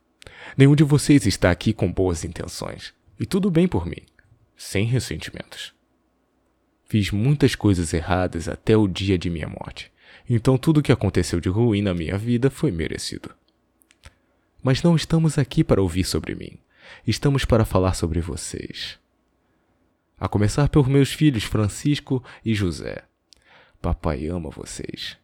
Nenhum 0.57 0.75
de 0.75 0.83
vocês 0.83 1.25
está 1.25 1.51
aqui 1.51 1.73
com 1.73 1.91
boas 1.91 2.23
intenções. 2.23 2.93
E 3.19 3.25
tudo 3.25 3.51
bem 3.51 3.67
por 3.67 3.85
mim, 3.85 4.01
sem 4.57 4.85
ressentimentos. 4.85 5.73
Fiz 6.85 7.11
muitas 7.11 7.55
coisas 7.55 7.93
erradas 7.93 8.49
até 8.49 8.75
o 8.75 8.87
dia 8.87 9.17
de 9.17 9.29
minha 9.29 9.47
morte, 9.47 9.91
então 10.29 10.57
tudo 10.57 10.79
o 10.79 10.83
que 10.83 10.91
aconteceu 10.91 11.39
de 11.39 11.47
ruim 11.47 11.81
na 11.81 11.93
minha 11.93 12.17
vida 12.17 12.49
foi 12.49 12.71
merecido. 12.71 13.29
Mas 14.61 14.83
não 14.83 14.95
estamos 14.95 15.37
aqui 15.37 15.63
para 15.63 15.81
ouvir 15.81 16.03
sobre 16.03 16.35
mim, 16.35 16.57
estamos 17.07 17.45
para 17.45 17.63
falar 17.63 17.93
sobre 17.93 18.19
vocês. 18.19 18.99
A 20.19 20.27
começar 20.27 20.67
por 20.67 20.89
meus 20.89 21.13
filhos 21.13 21.43
Francisco 21.43 22.23
e 22.43 22.53
José. 22.53 23.03
Papai 23.81 24.27
ama 24.27 24.49
vocês, 24.49 25.17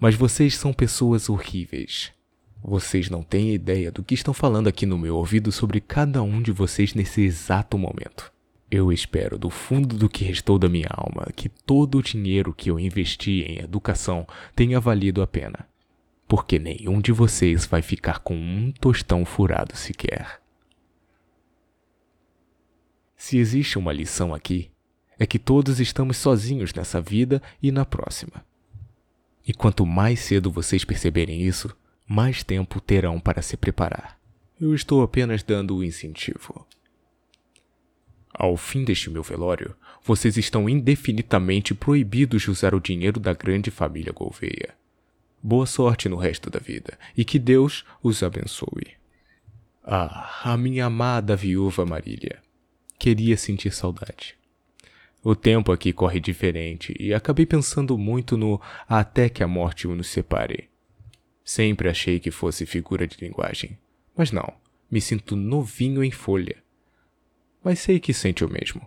mas 0.00 0.14
vocês 0.14 0.56
são 0.56 0.72
pessoas 0.72 1.28
horríveis. 1.28 2.12
Vocês 2.62 3.10
não 3.10 3.22
têm 3.22 3.52
ideia 3.52 3.90
do 3.90 4.02
que 4.02 4.14
estão 4.14 4.32
falando 4.32 4.68
aqui 4.68 4.86
no 4.86 4.96
meu 4.96 5.16
ouvido 5.16 5.50
sobre 5.50 5.80
cada 5.80 6.22
um 6.22 6.40
de 6.40 6.52
vocês 6.52 6.94
nesse 6.94 7.22
exato 7.22 7.76
momento. 7.76 8.32
Eu 8.70 8.92
espero 8.92 9.38
do 9.38 9.50
fundo 9.50 9.96
do 9.96 10.08
que 10.08 10.24
restou 10.24 10.58
da 10.58 10.68
minha 10.68 10.88
alma 10.90 11.26
que 11.34 11.48
todo 11.48 11.98
o 11.98 12.02
dinheiro 12.02 12.54
que 12.54 12.70
eu 12.70 12.78
investi 12.78 13.42
em 13.42 13.58
educação 13.58 14.26
tenha 14.54 14.80
valido 14.80 15.20
a 15.20 15.26
pena. 15.26 15.66
porque 16.32 16.58
nenhum 16.58 16.98
de 16.98 17.12
vocês 17.12 17.66
vai 17.66 17.82
ficar 17.82 18.20
com 18.20 18.34
um 18.34 18.72
tostão 18.72 19.22
furado 19.22 19.76
sequer. 19.76 20.40
Se 23.14 23.36
existe 23.36 23.76
uma 23.76 23.92
lição 23.92 24.32
aqui, 24.32 24.70
é 25.18 25.26
que 25.26 25.38
todos 25.38 25.78
estamos 25.78 26.16
sozinhos 26.16 26.72
nessa 26.72 27.02
vida 27.02 27.42
e 27.62 27.70
na 27.70 27.84
próxima. 27.84 28.42
E 29.46 29.52
quanto 29.52 29.84
mais 29.84 30.20
cedo 30.20 30.50
vocês 30.50 30.86
perceberem 30.86 31.42
isso, 31.42 31.76
mais 32.06 32.42
tempo 32.42 32.80
terão 32.80 33.18
para 33.18 33.42
se 33.42 33.56
preparar. 33.56 34.18
Eu 34.60 34.74
estou 34.74 35.02
apenas 35.02 35.42
dando 35.42 35.76
o 35.76 35.84
incentivo. 35.84 36.66
Ao 38.32 38.56
fim 38.56 38.84
deste 38.84 39.10
meu 39.10 39.22
velório, 39.22 39.76
vocês 40.02 40.36
estão 40.36 40.68
indefinidamente 40.68 41.74
proibidos 41.74 42.42
de 42.42 42.50
usar 42.50 42.74
o 42.74 42.80
dinheiro 42.80 43.20
da 43.20 43.32
grande 43.32 43.70
família 43.70 44.12
Gouveia. 44.12 44.74
Boa 45.42 45.66
sorte 45.66 46.08
no 46.08 46.16
resto 46.16 46.48
da 46.48 46.58
vida 46.58 46.98
e 47.16 47.24
que 47.24 47.38
Deus 47.38 47.84
os 48.02 48.22
abençoe. 48.22 48.96
Ah, 49.84 50.40
a 50.44 50.56
minha 50.56 50.86
amada 50.86 51.34
viúva 51.36 51.84
Marília. 51.84 52.40
Queria 52.98 53.36
sentir 53.36 53.72
saudade. 53.72 54.36
O 55.24 55.34
tempo 55.34 55.70
aqui 55.70 55.92
corre 55.92 56.18
diferente 56.18 56.94
e 56.98 57.12
acabei 57.12 57.46
pensando 57.46 57.98
muito 57.98 58.36
no 58.36 58.60
até 58.88 59.28
que 59.28 59.42
a 59.42 59.48
morte 59.48 59.86
nos 59.88 60.08
separe. 60.08 60.71
Sempre 61.44 61.88
achei 61.88 62.20
que 62.20 62.30
fosse 62.30 62.66
figura 62.66 63.06
de 63.06 63.18
linguagem, 63.20 63.78
mas 64.16 64.30
não, 64.30 64.54
me 64.90 65.00
sinto 65.00 65.34
novinho 65.34 66.04
em 66.04 66.10
folha. 66.10 66.62
Mas 67.64 67.78
sei 67.80 67.98
que 67.98 68.12
sente 68.12 68.44
o 68.44 68.48
mesmo. 68.48 68.86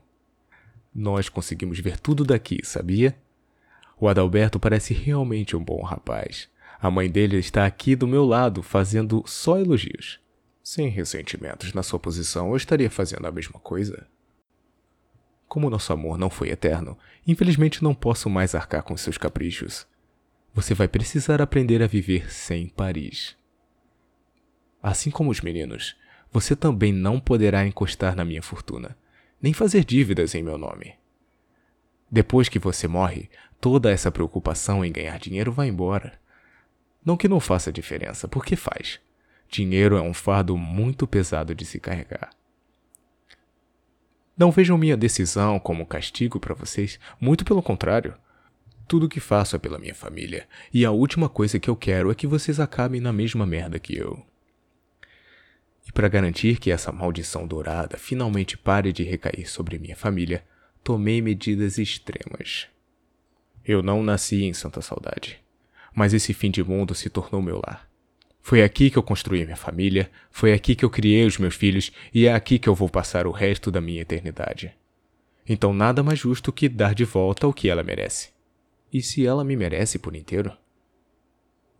Nós 0.93 1.27
conseguimos 1.27 1.79
ver 1.79 1.99
tudo 1.99 2.23
daqui, 2.23 2.59
sabia? 2.63 3.17
O 3.99 4.07
Adalberto 4.07 4.59
parece 4.59 4.93
realmente 4.93 5.55
um 5.55 5.63
bom 5.63 5.81
rapaz. 5.81 6.49
A 6.79 6.91
mãe 6.91 7.09
dele 7.09 7.37
está 7.37 7.65
aqui 7.65 7.95
do 7.95 8.07
meu 8.07 8.25
lado, 8.25 8.61
fazendo 8.61 9.23
só 9.25 9.57
elogios. 9.57 10.19
Sem 10.61 10.89
ressentimentos 10.89 11.73
na 11.73 11.83
sua 11.83 11.99
posição, 11.99 12.49
eu 12.49 12.57
estaria 12.57 12.89
fazendo 12.89 13.25
a 13.25 13.31
mesma 13.31 13.59
coisa. 13.59 14.07
Como 15.47 15.69
nosso 15.69 15.93
amor 15.93 16.17
não 16.17 16.29
foi 16.29 16.49
eterno, 16.49 16.97
infelizmente 17.25 17.83
não 17.83 17.93
posso 17.93 18.29
mais 18.29 18.55
arcar 18.55 18.83
com 18.83 18.97
seus 18.97 19.17
caprichos. 19.17 19.87
Você 20.55 20.73
vai 20.73 20.87
precisar 20.87 21.41
aprender 21.41 21.83
a 21.83 21.87
viver 21.87 22.31
sem 22.31 22.69
Paris. 22.69 23.35
Assim 24.81 25.11
como 25.11 25.29
os 25.29 25.41
meninos, 25.41 25.97
você 26.31 26.55
também 26.55 26.93
não 26.93 27.19
poderá 27.19 27.67
encostar 27.67 28.15
na 28.15 28.23
minha 28.23 28.41
fortuna, 28.41 28.97
nem 29.41 29.51
fazer 29.51 29.83
dívidas 29.83 30.33
em 30.33 30.41
meu 30.41 30.57
nome. 30.57 30.95
Depois 32.09 32.47
que 32.47 32.57
você 32.57 32.87
morre, 32.87 33.29
toda 33.59 33.91
essa 33.91 34.09
preocupação 34.09 34.85
em 34.85 34.93
ganhar 34.93 35.19
dinheiro 35.19 35.51
vai 35.51 35.67
embora. 35.67 36.17
Não 37.03 37.17
que 37.17 37.27
não 37.27 37.41
faça 37.41 37.69
diferença, 37.69 38.25
porque 38.25 38.55
faz. 38.55 39.01
Dinheiro 39.49 39.97
é 39.97 40.01
um 40.01 40.13
fardo 40.13 40.55
muito 40.55 41.05
pesado 41.05 41.53
de 41.53 41.65
se 41.65 41.81
carregar. 41.81 42.29
Não 44.37 44.51
vejam 44.51 44.77
minha 44.77 44.95
decisão 44.95 45.59
como 45.59 45.85
castigo 45.85 46.39
para 46.39 46.55
vocês, 46.55 46.97
muito 47.19 47.43
pelo 47.43 47.61
contrário. 47.61 48.15
Tudo 48.87 49.07
o 49.07 49.09
que 49.09 49.19
faço 49.19 49.55
é 49.55 49.59
pela 49.59 49.79
minha 49.79 49.95
família, 49.95 50.47
e 50.71 50.85
a 50.85 50.91
última 50.91 51.27
coisa 51.27 51.59
que 51.59 51.69
eu 51.69 51.75
quero 51.75 52.11
é 52.11 52.15
que 52.15 52.27
vocês 52.27 52.59
acabem 52.59 53.01
na 53.01 53.11
mesma 53.11 53.45
merda 53.45 53.79
que 53.79 53.97
eu. 53.97 54.23
E 55.87 55.91
para 55.91 56.07
garantir 56.07 56.59
que 56.59 56.71
essa 56.71 56.91
maldição 56.91 57.47
dourada 57.47 57.97
finalmente 57.97 58.57
pare 58.57 58.93
de 58.93 59.03
recair 59.03 59.49
sobre 59.49 59.79
minha 59.79 59.95
família, 59.95 60.43
tomei 60.83 61.19
medidas 61.21 61.79
extremas. 61.79 62.67
Eu 63.63 63.81
não 63.81 64.03
nasci 64.03 64.43
em 64.43 64.53
Santa 64.53 64.81
Saudade, 64.81 65.39
mas 65.93 66.13
esse 66.13 66.33
fim 66.33 66.51
de 66.51 66.63
mundo 66.63 66.93
se 66.93 67.09
tornou 67.09 67.41
meu 67.41 67.59
lar. 67.65 67.89
Foi 68.39 68.61
aqui 68.61 68.91
que 68.91 68.97
eu 68.97 69.01
construí 69.01 69.43
minha 69.43 69.57
família, 69.57 70.11
foi 70.29 70.53
aqui 70.53 70.75
que 70.75 70.85
eu 70.85 70.89
criei 70.91 71.25
os 71.25 71.39
meus 71.39 71.55
filhos 71.55 71.91
e 72.13 72.27
é 72.27 72.33
aqui 72.33 72.59
que 72.59 72.69
eu 72.69 72.75
vou 72.75 72.87
passar 72.87 73.25
o 73.25 73.31
resto 73.31 73.71
da 73.71 73.81
minha 73.81 74.01
eternidade. 74.01 74.71
Então 75.49 75.73
nada 75.73 76.03
mais 76.03 76.19
justo 76.19 76.53
que 76.53 76.69
dar 76.69 76.93
de 76.93 77.03
volta 77.03 77.47
o 77.47 77.53
que 77.53 77.67
ela 77.67 77.81
merece. 77.81 78.34
E 78.95 79.01
se 79.01 79.27
ela 79.27 79.43
me 79.43 79.57
merece 79.57 79.99
por 79.99 80.15
inteiro? 80.15 80.53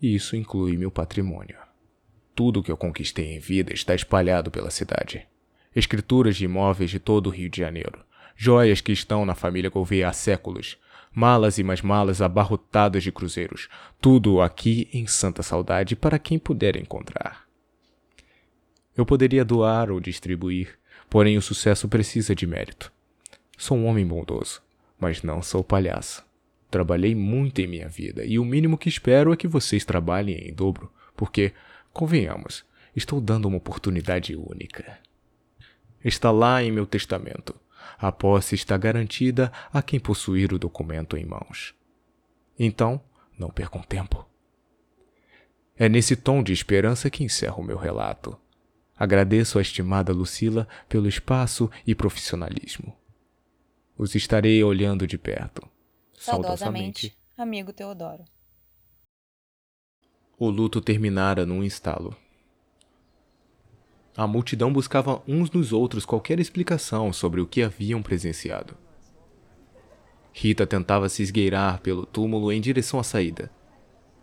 Isso 0.02 0.36
inclui 0.36 0.76
meu 0.76 0.92
patrimônio. 0.92 1.56
Tudo 2.36 2.62
que 2.62 2.70
eu 2.70 2.76
conquistei 2.76 3.34
em 3.34 3.40
vida 3.40 3.74
está 3.74 3.96
espalhado 3.96 4.52
pela 4.52 4.70
cidade. 4.70 5.26
Escrituras 5.74 6.36
de 6.36 6.44
imóveis 6.44 6.92
de 6.92 7.00
todo 7.00 7.28
o 7.28 7.30
Rio 7.30 7.50
de 7.50 7.62
Janeiro, 7.62 8.04
joias 8.36 8.82
que 8.82 8.92
estão 8.92 9.26
na 9.26 9.34
família 9.34 9.70
Gouveia 9.70 10.10
há 10.10 10.12
séculos, 10.12 10.78
malas 11.14 11.58
e 11.58 11.64
mais 11.64 11.82
malas 11.82 12.22
abarrotadas 12.22 13.02
de 13.02 13.14
cruzeiros, 13.14 13.70
tudo 14.02 14.42
aqui 14.42 14.90
em 14.92 15.08
Santa 15.08 15.42
Saudade 15.42 15.96
para 15.96 16.20
quem 16.20 16.38
puder 16.38 16.76
encontrar. 16.76 17.46
Eu 18.94 19.06
poderia 19.06 19.46
doar 19.46 19.90
ou 19.90 20.02
distribuir, 20.02 20.78
porém 21.10 21.38
o 21.38 21.42
sucesso 21.42 21.88
precisa 21.88 22.36
de 22.36 22.46
mérito. 22.46 22.92
Sou 23.58 23.78
um 23.78 23.86
homem 23.86 24.06
bondoso, 24.06 24.62
mas 25.00 25.24
não 25.24 25.42
sou 25.42 25.64
palhaço. 25.64 26.25
Trabalhei 26.76 27.16
muito 27.16 27.62
em 27.62 27.68
minha 27.68 27.88
vida 27.88 28.26
e 28.26 28.38
o 28.38 28.44
mínimo 28.44 28.78
que 28.78 28.90
espero 28.90 29.32
é 29.32 29.38
que 29.38 29.48
vocês 29.48 29.86
trabalhem 29.86 30.50
em 30.50 30.54
dobro, 30.54 30.92
porque, 31.16 31.54
convenhamos, 31.94 32.66
estou 32.94 33.22
dando 33.22 33.48
uma 33.48 33.56
oportunidade 33.56 34.36
única. 34.36 35.00
Está 36.04 36.32
lá 36.32 36.62
em 36.62 36.74
meu 36.74 36.86
testamento. 36.86 37.56
A 37.98 38.12
posse 38.12 38.56
está 38.56 38.76
garantida 38.76 39.54
a 39.72 39.82
quem 39.82 40.02
possuir 40.02 40.52
o 40.52 40.60
documento 40.60 41.16
em 41.16 41.24
mãos. 41.24 41.74
Então, 42.60 43.00
não 43.40 43.50
percam 43.50 43.82
tempo. 43.82 44.28
É 45.78 45.88
nesse 45.88 46.18
tom 46.18 46.44
de 46.44 46.52
esperança 46.52 47.10
que 47.10 47.24
encerro 47.24 47.64
meu 47.64 47.78
relato. 47.78 48.38
Agradeço 48.98 49.60
à 49.60 49.62
estimada 49.62 50.12
Lucila 50.12 50.68
pelo 50.90 51.08
espaço 51.08 51.72
e 51.88 51.96
profissionalismo. 51.96 52.94
Os 53.98 54.14
estarei 54.14 54.62
olhando 54.62 55.08
de 55.08 55.18
perto. 55.18 55.74
Saudosamente, 56.18 57.16
amigo 57.38 57.72
Teodoro. 57.72 58.24
O 60.38 60.50
luto 60.50 60.82
terminara 60.82 61.46
num 61.46 61.64
estalo. 61.64 62.16
A 64.18 64.26
multidão 64.26 64.72
buscava 64.72 65.22
uns 65.28 65.52
nos 65.52 65.74
outros 65.74 66.06
qualquer 66.06 66.40
explicação 66.40 67.12
sobre 67.12 67.42
o 67.42 67.48
que 67.48 67.62
haviam 67.62 68.02
presenciado. 68.02 68.78
Rita 70.34 70.66
tentava 70.66 71.08
se 71.08 71.22
esgueirar 71.22 71.80
pelo 71.82 72.06
túmulo 72.06 72.52
em 72.52 72.60
direção 72.60 73.00
à 73.00 73.04
saída. 73.04 73.52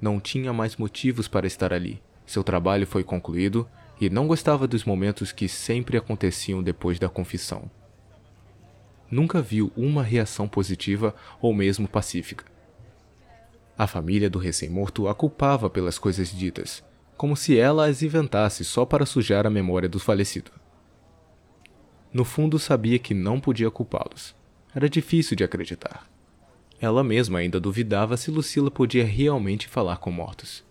Não 0.01 0.21
tinha 0.21 0.53
mais 0.53 0.77
motivos 0.77 1.29
para 1.29 1.47
estar 1.47 1.73
ali. 1.73 2.03
Seu 2.27 2.43
trabalho 2.43 2.87
foi 2.87 3.05
concluído 3.05 3.69
e 4.01 4.11
não 4.11 4.27
gostava 4.27 4.67
dos 4.67 4.85
momentos 4.85 5.33
que 5.33 5.49
sempre 5.49 5.97
aconteciam 5.97 6.63
depois 6.63 6.99
da 6.99 7.09
confissão. 7.09 7.71
Nunca 9.13 9.41
viu 9.41 9.71
uma 9.77 10.03
reação 10.03 10.49
positiva 10.49 11.15
ou 11.41 11.55
mesmo 11.55 11.87
pacífica. 11.87 12.45
A 13.79 13.87
família 13.87 14.29
do 14.29 14.41
recém-morto 14.41 15.07
a 15.07 15.15
culpava 15.15 15.71
pelas 15.71 15.99
coisas 15.99 16.33
ditas 16.33 16.83
como 17.23 17.37
se 17.37 17.57
ela 17.57 17.87
as 17.87 18.03
inventasse 18.03 18.65
só 18.65 18.85
para 18.85 19.07
sujar 19.07 19.47
a 19.47 19.51
memória 19.51 19.89
do 19.89 20.01
falecido. 20.01 20.51
No 22.13 22.25
fundo, 22.25 22.59
sabia 22.59 22.99
que 22.99 23.15
não 23.15 23.39
podia 23.39 23.71
culpá-los. 23.71 24.35
Era 24.75 24.89
difícil 24.89 25.37
de 25.37 25.45
acreditar. 25.45 26.11
Ela 26.81 27.05
mesma 27.05 27.39
ainda 27.39 27.61
duvidava 27.61 28.17
se 28.17 28.29
Lucila 28.29 28.73
podia 28.73 29.05
realmente 29.05 29.69
falar 29.69 29.99
com 29.99 30.11
mortos. 30.11 30.65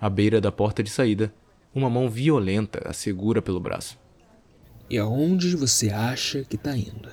À 0.00 0.10
beira 0.10 0.40
da 0.40 0.50
porta 0.50 0.82
de 0.82 0.90
saída, 0.90 1.32
uma 1.72 1.88
mão 1.88 2.10
violenta 2.10 2.82
a 2.84 2.92
segura 2.92 3.40
pelo 3.40 3.60
braço. 3.60 3.96
E 4.90 4.98
aonde 4.98 5.54
você 5.54 5.88
acha 5.90 6.42
que 6.42 6.56
está 6.56 6.76
indo? 6.76 7.08